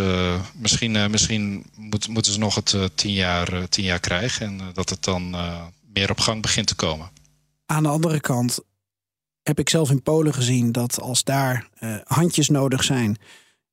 misschien, 0.54 1.12
misschien 1.12 1.66
moet, 1.76 2.08
moeten 2.08 2.34
ze 2.34 2.40
nog 2.40 2.56
het 2.56 2.76
tien, 2.96 3.14
jaar, 3.14 3.70
tien 3.70 3.84
jaar 3.84 4.00
krijgen 4.00 4.46
en 4.46 4.72
dat 4.74 4.90
het 4.90 5.04
dan 5.04 5.36
meer 5.94 6.10
op 6.10 6.20
gang 6.20 6.42
begint 6.42 6.68
te 6.68 6.76
komen. 6.76 7.12
Aan 7.66 7.84
de 7.84 7.90
andere 7.90 8.20
kant 8.20 8.60
heb 9.44 9.60
ik 9.60 9.70
zelf 9.70 9.90
in 9.90 10.02
Polen 10.02 10.34
gezien 10.34 10.72
dat 10.72 11.00
als 11.00 11.24
daar 11.24 11.68
handjes 12.04 12.50
nodig 12.50 12.84
zijn 12.84 13.18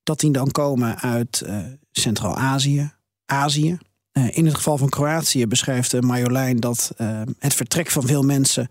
dat 0.02 0.20
die 0.20 0.30
dan 0.30 0.50
komen 0.50 0.98
uit 0.98 1.42
uh, 1.46 1.58
Centraal-Azië, 1.92 2.92
Azië. 3.26 3.78
Uh, 4.12 4.36
in 4.36 4.44
het 4.44 4.54
geval 4.54 4.78
van 4.78 4.88
Kroatië 4.88 5.46
beschrijft 5.46 6.00
Marjolein 6.00 6.56
dat 6.56 6.92
het 7.38 7.54
vertrek 7.54 7.90
van 7.90 8.06
veel 8.06 8.22
mensen 8.22 8.68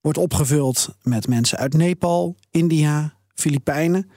wordt 0.00 0.18
opgevuld 0.18 0.96
met 1.02 1.28
mensen 1.28 1.58
uit 1.58 1.74
Nepal, 1.74 2.36
India, 2.50 3.14
Filipijnen. 3.34 4.10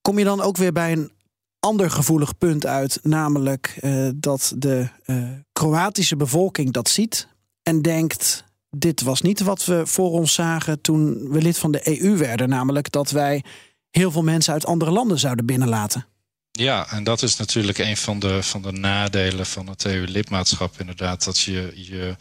Kom 0.00 0.18
je 0.18 0.24
dan 0.24 0.40
ook 0.40 0.56
weer 0.56 0.72
bij 0.72 0.92
een 0.92 1.12
ander 1.60 1.90
gevoelig 1.90 2.38
punt 2.38 2.66
uit, 2.66 2.98
namelijk 3.02 3.80
dat 4.14 4.52
de 4.56 4.88
Kroatische 5.52 6.16
bevolking 6.16 6.72
dat 6.72 6.88
ziet 6.88 7.28
en 7.62 7.82
denkt: 7.82 8.44
dit 8.76 9.02
was 9.02 9.20
niet 9.20 9.40
wat 9.40 9.64
we 9.64 9.86
voor 9.86 10.10
ons 10.10 10.34
zagen 10.34 10.80
toen 10.80 11.28
we 11.28 11.42
lid 11.42 11.58
van 11.58 11.72
de 11.72 12.02
EU 12.02 12.16
werden, 12.16 12.48
namelijk 12.48 12.90
dat 12.90 13.10
wij 13.10 13.44
heel 13.92 14.10
veel 14.10 14.22
mensen 14.22 14.52
uit 14.52 14.66
andere 14.66 14.90
landen 14.90 15.18
zouden 15.18 15.46
binnenlaten. 15.46 16.06
Ja, 16.52 16.90
en 16.90 17.04
dat 17.04 17.22
is 17.22 17.36
natuurlijk 17.36 17.78
een 17.78 17.96
van 17.96 18.18
de, 18.18 18.42
van 18.42 18.62
de 18.62 18.72
nadelen 18.72 19.46
van 19.46 19.66
het 19.68 19.84
EU-lidmaatschap. 19.84 20.80
Inderdaad, 20.80 21.24
dat 21.24 21.38
je 21.38 21.72
je 21.74 22.16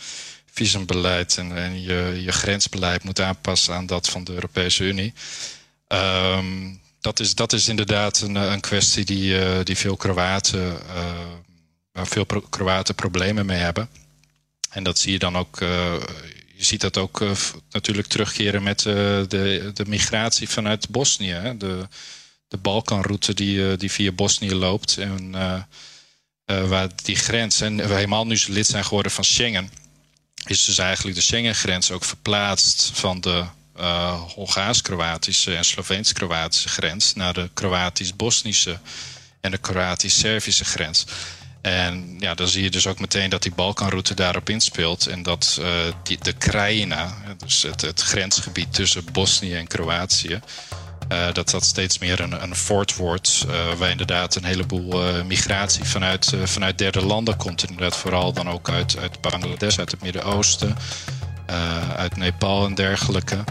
visumbeleid 0.45 1.37
en, 1.37 1.57
en 1.57 1.81
je, 1.81 2.21
je 2.23 2.31
grensbeleid 2.31 3.03
moet 3.03 3.21
aanpassen 3.21 3.73
aan 3.73 3.85
dat 3.85 4.09
van 4.09 4.23
de 4.23 4.33
Europese 4.33 4.83
Unie. 4.83 5.13
Um, 5.87 6.81
dat, 6.99 7.19
is, 7.19 7.35
dat 7.35 7.53
is 7.53 7.67
inderdaad 7.67 8.21
een, 8.21 8.35
een 8.35 8.59
kwestie 8.59 9.05
die, 9.05 9.63
die 9.63 9.77
veel 9.77 9.95
Kroaten, 9.95 10.77
waar 11.91 12.07
veel 12.07 12.25
Kroaten 12.49 12.95
problemen 12.95 13.45
mee 13.45 13.59
hebben. 13.59 13.89
En 14.69 14.83
dat 14.83 14.99
zie 14.99 15.11
je 15.11 15.19
dan 15.19 15.37
ook 15.37 15.59
je 16.61 16.67
ziet 16.67 16.81
dat 16.81 16.97
ook 16.97 17.23
natuurlijk 17.71 18.07
terugkeren 18.07 18.63
met 18.63 18.79
de, 18.79 19.71
de 19.73 19.85
migratie 19.87 20.49
vanuit 20.49 20.89
Bosnië. 20.89 21.55
De, 21.57 21.87
de 22.47 22.57
Balkanroute 22.57 23.33
die, 23.33 23.77
die 23.77 23.91
via 23.91 24.11
Bosnië 24.11 24.55
loopt. 24.55 24.97
En 24.97 25.31
waar 26.45 26.89
die 27.03 27.15
grens, 27.15 27.61
en 27.61 27.75
we 27.75 27.93
helemaal 27.93 28.27
nu 28.27 28.39
lid 28.47 28.67
zijn 28.67 28.85
geworden 28.85 29.11
van 29.11 29.23
Schengen, 29.23 29.71
is 30.45 30.65
dus 30.65 30.77
eigenlijk 30.77 31.17
de 31.17 31.23
Schengen-grens 31.23 31.91
ook 31.91 32.03
verplaatst 32.03 32.91
van 32.93 33.21
de 33.21 33.45
Hongaars-Kroatische 34.35 35.55
en 35.55 35.65
Sloveens-Kroatische 35.65 36.69
grens 36.69 37.13
naar 37.13 37.33
de 37.33 37.49
Kroatisch-Bosnische 37.53 38.79
en 39.39 39.51
de 39.51 39.57
Kroatisch-Servische 39.57 40.65
grens. 40.65 41.05
En 41.61 42.15
ja, 42.19 42.33
dan 42.33 42.47
zie 42.47 42.63
je 42.63 42.71
dus 42.71 42.87
ook 42.87 42.99
meteen 42.99 43.29
dat 43.29 43.43
die 43.43 43.53
Balkanroute 43.55 44.13
daarop 44.13 44.49
inspeelt. 44.49 45.07
En 45.07 45.23
dat 45.23 45.57
uh, 45.61 45.67
die, 46.03 46.17
de 46.21 46.33
Krajina, 46.33 47.13
dus 47.37 47.61
het, 47.61 47.81
het 47.81 48.01
grensgebied 48.01 48.73
tussen 48.73 49.03
Bosnië 49.11 49.55
en 49.55 49.67
Kroatië, 49.67 50.39
uh, 51.11 51.33
dat 51.33 51.49
dat 51.49 51.65
steeds 51.65 51.97
meer 51.99 52.19
een, 52.19 52.43
een 52.43 52.55
fort 52.55 52.95
wordt. 52.95 53.45
Uh, 53.47 53.73
waar 53.73 53.89
inderdaad 53.89 54.35
een 54.35 54.43
heleboel 54.43 55.23
migratie 55.23 55.83
vanuit, 55.83 56.33
vanuit 56.43 56.77
derde 56.77 57.05
landen 57.05 57.37
komt. 57.37 57.63
Inderdaad, 57.63 57.97
vooral 57.97 58.33
dan 58.33 58.49
ook 58.49 58.69
uit, 58.69 58.97
uit 58.97 59.21
Bangladesh, 59.21 59.77
uit 59.77 59.91
het 59.91 60.01
Midden-Oosten, 60.01 60.77
uit 61.95 62.17
Nepal 62.17 62.65
en 62.65 62.75
dergelijke. 62.75 63.43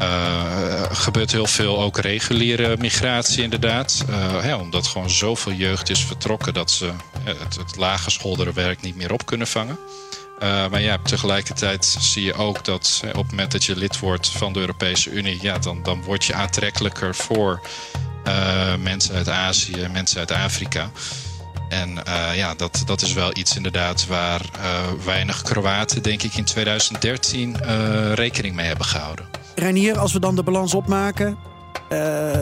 Er 0.00 0.96
gebeurt 0.96 1.32
heel 1.32 1.46
veel 1.46 1.80
ook 1.80 1.98
reguliere 1.98 2.76
migratie, 2.78 3.42
inderdaad. 3.42 4.04
Ja, 4.42 4.58
omdat 4.58 4.86
gewoon 4.86 5.10
zoveel 5.10 5.52
jeugd 5.52 5.90
is 5.90 6.04
vertrokken 6.04 6.54
dat 6.54 6.70
ze 6.70 6.90
het, 7.24 7.56
het 7.56 7.76
lage 7.76 8.52
werk 8.54 8.80
niet 8.80 8.96
meer 8.96 9.12
op 9.12 9.26
kunnen 9.26 9.46
vangen. 9.46 9.78
Uh, 10.42 10.68
maar 10.68 10.80
ja, 10.80 10.98
tegelijkertijd 11.02 11.96
zie 11.98 12.24
je 12.24 12.34
ook 12.34 12.64
dat 12.64 13.00
op 13.06 13.14
het 13.14 13.30
moment 13.30 13.52
dat 13.52 13.64
je 13.64 13.76
lid 13.76 13.98
wordt 13.98 14.28
van 14.28 14.52
de 14.52 14.60
Europese 14.60 15.10
Unie, 15.10 15.38
ja, 15.42 15.58
dan, 15.58 15.82
dan 15.82 16.02
word 16.02 16.24
je 16.24 16.34
aantrekkelijker 16.34 17.14
voor 17.14 17.60
uh, 18.26 18.74
mensen 18.76 19.14
uit 19.14 19.28
Azië, 19.28 19.88
mensen 19.92 20.18
uit 20.18 20.30
Afrika. 20.30 20.90
En 21.68 21.90
uh, 21.90 22.36
ja, 22.36 22.54
dat, 22.54 22.82
dat 22.86 23.02
is 23.02 23.12
wel 23.12 23.36
iets 23.36 23.56
inderdaad 23.56 24.06
waar 24.06 24.40
weinig 25.04 25.42
Kroaten, 25.42 26.02
denk 26.02 26.22
ik, 26.22 26.34
in 26.34 26.44
2013 26.44 27.56
rekening 28.14 28.54
mee 28.54 28.66
hebben 28.66 28.86
gehouden. 28.86 29.43
Reinier, 29.54 29.98
als 29.98 30.12
we 30.12 30.20
dan 30.20 30.36
de 30.36 30.42
balans 30.42 30.74
opmaken, 30.74 31.38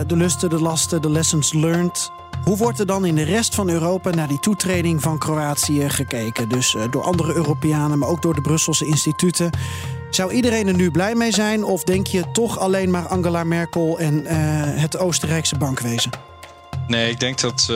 de 0.07 0.15
lusten, 0.15 0.49
de 0.49 0.61
lasten, 0.61 1.01
de 1.01 1.09
lessons 1.09 1.53
learned. 1.53 2.11
Hoe 2.43 2.57
wordt 2.57 2.79
er 2.79 2.85
dan 2.85 3.05
in 3.05 3.15
de 3.15 3.23
rest 3.23 3.55
van 3.55 3.69
Europa 3.69 4.09
naar 4.09 4.27
die 4.27 4.39
toetreding 4.39 5.01
van 5.01 5.17
Kroatië 5.17 5.89
gekeken? 5.89 6.49
Dus 6.49 6.73
uh, 6.73 6.83
door 6.91 7.03
andere 7.03 7.33
Europeanen, 7.33 7.99
maar 7.99 8.09
ook 8.09 8.21
door 8.21 8.33
de 8.33 8.41
Brusselse 8.41 8.85
instituten. 8.85 9.49
Zou 10.09 10.31
iedereen 10.31 10.67
er 10.67 10.73
nu 10.73 10.91
blij 10.91 11.15
mee 11.15 11.31
zijn? 11.31 11.63
Of 11.63 11.83
denk 11.83 12.07
je 12.07 12.31
toch 12.31 12.59
alleen 12.59 12.91
maar 12.91 13.07
Angela 13.07 13.43
Merkel 13.43 13.99
en 13.99 14.21
uh, 14.21 14.29
het 14.81 14.97
Oostenrijkse 14.97 15.57
bankwezen? 15.57 16.11
Nee, 16.87 17.11
ik 17.11 17.19
denk 17.19 17.39
dat, 17.39 17.71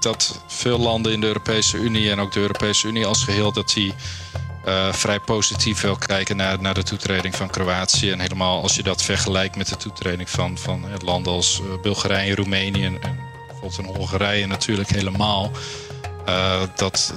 dat 0.00 0.40
veel 0.46 0.78
landen 0.78 1.12
in 1.12 1.20
de 1.20 1.26
Europese 1.26 1.76
Unie 1.76 2.10
en 2.10 2.18
ook 2.20 2.32
de 2.32 2.40
Europese 2.40 2.88
Unie 2.88 3.06
als 3.06 3.24
geheel, 3.24 3.52
dat 3.52 3.72
die 3.74 3.94
uh, 4.68 4.92
vrij 4.92 5.20
positief 5.20 5.80
wil 5.80 5.96
kijken 5.96 6.36
naar, 6.36 6.60
naar 6.60 6.74
de 6.74 6.82
toetreding 6.82 7.34
van 7.34 7.50
Kroatië. 7.50 8.10
En 8.10 8.20
helemaal 8.20 8.62
als 8.62 8.76
je 8.76 8.82
dat 8.82 9.02
vergelijkt 9.02 9.56
met 9.56 9.68
de 9.68 9.76
toetreding 9.76 10.30
van, 10.30 10.58
van 10.58 10.84
landen 11.04 11.32
als 11.32 11.62
Bulgarije 11.82 12.30
en 12.30 12.36
Roemenië 12.36 12.84
en, 12.84 12.98
in 13.78 13.84
Hongarije 13.84 14.46
natuurlijk 14.46 14.90
helemaal. 14.90 15.50
Uh, 16.28 16.62
dat, 16.76 17.14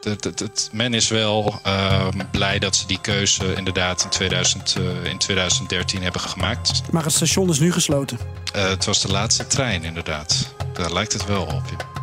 dat, 0.00 0.68
men 0.72 0.94
is 0.94 1.08
wel 1.08 1.60
uh, 1.66 2.06
blij 2.30 2.58
dat 2.58 2.76
ze 2.76 2.86
die 2.86 3.00
keuze 3.00 3.54
inderdaad 3.54 4.04
in, 4.04 4.10
2000, 4.10 4.76
uh, 4.78 4.90
eh, 4.90 5.04
in 5.04 5.18
2013 5.18 6.02
hebben 6.02 6.20
gemaakt. 6.20 6.82
Maar 6.90 7.04
het 7.04 7.12
station 7.12 7.50
is 7.50 7.58
nu 7.58 7.72
gesloten? 7.72 8.18
Het 8.52 8.84
was 8.84 9.00
de 9.00 9.08
laatste 9.08 9.46
trein 9.46 9.84
inderdaad. 9.84 10.54
Daar 10.72 10.92
lijkt 10.92 11.12
het 11.12 11.26
wel 11.26 11.42
op. 11.42 11.62
Ja. 11.70 12.02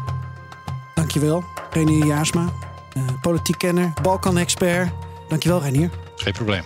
Dankjewel, 0.95 1.43
Renier 1.71 2.05
Jaarsma. 2.05 2.66
Politiek 3.21 3.57
kenner, 3.57 3.93
Balkan-expert. 4.01 4.91
Dankjewel, 5.29 5.61
Renier. 5.61 5.89
Geen 6.15 6.33
probleem. 6.33 6.63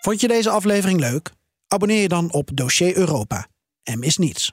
Vond 0.00 0.20
je 0.20 0.28
deze 0.28 0.50
aflevering 0.50 1.00
leuk? 1.00 1.30
Abonneer 1.66 2.00
je 2.00 2.08
dan 2.08 2.32
op 2.32 2.50
Dossier 2.54 2.96
Europa 2.96 3.46
en 3.82 3.98
mis 3.98 4.16
niets. 4.16 4.52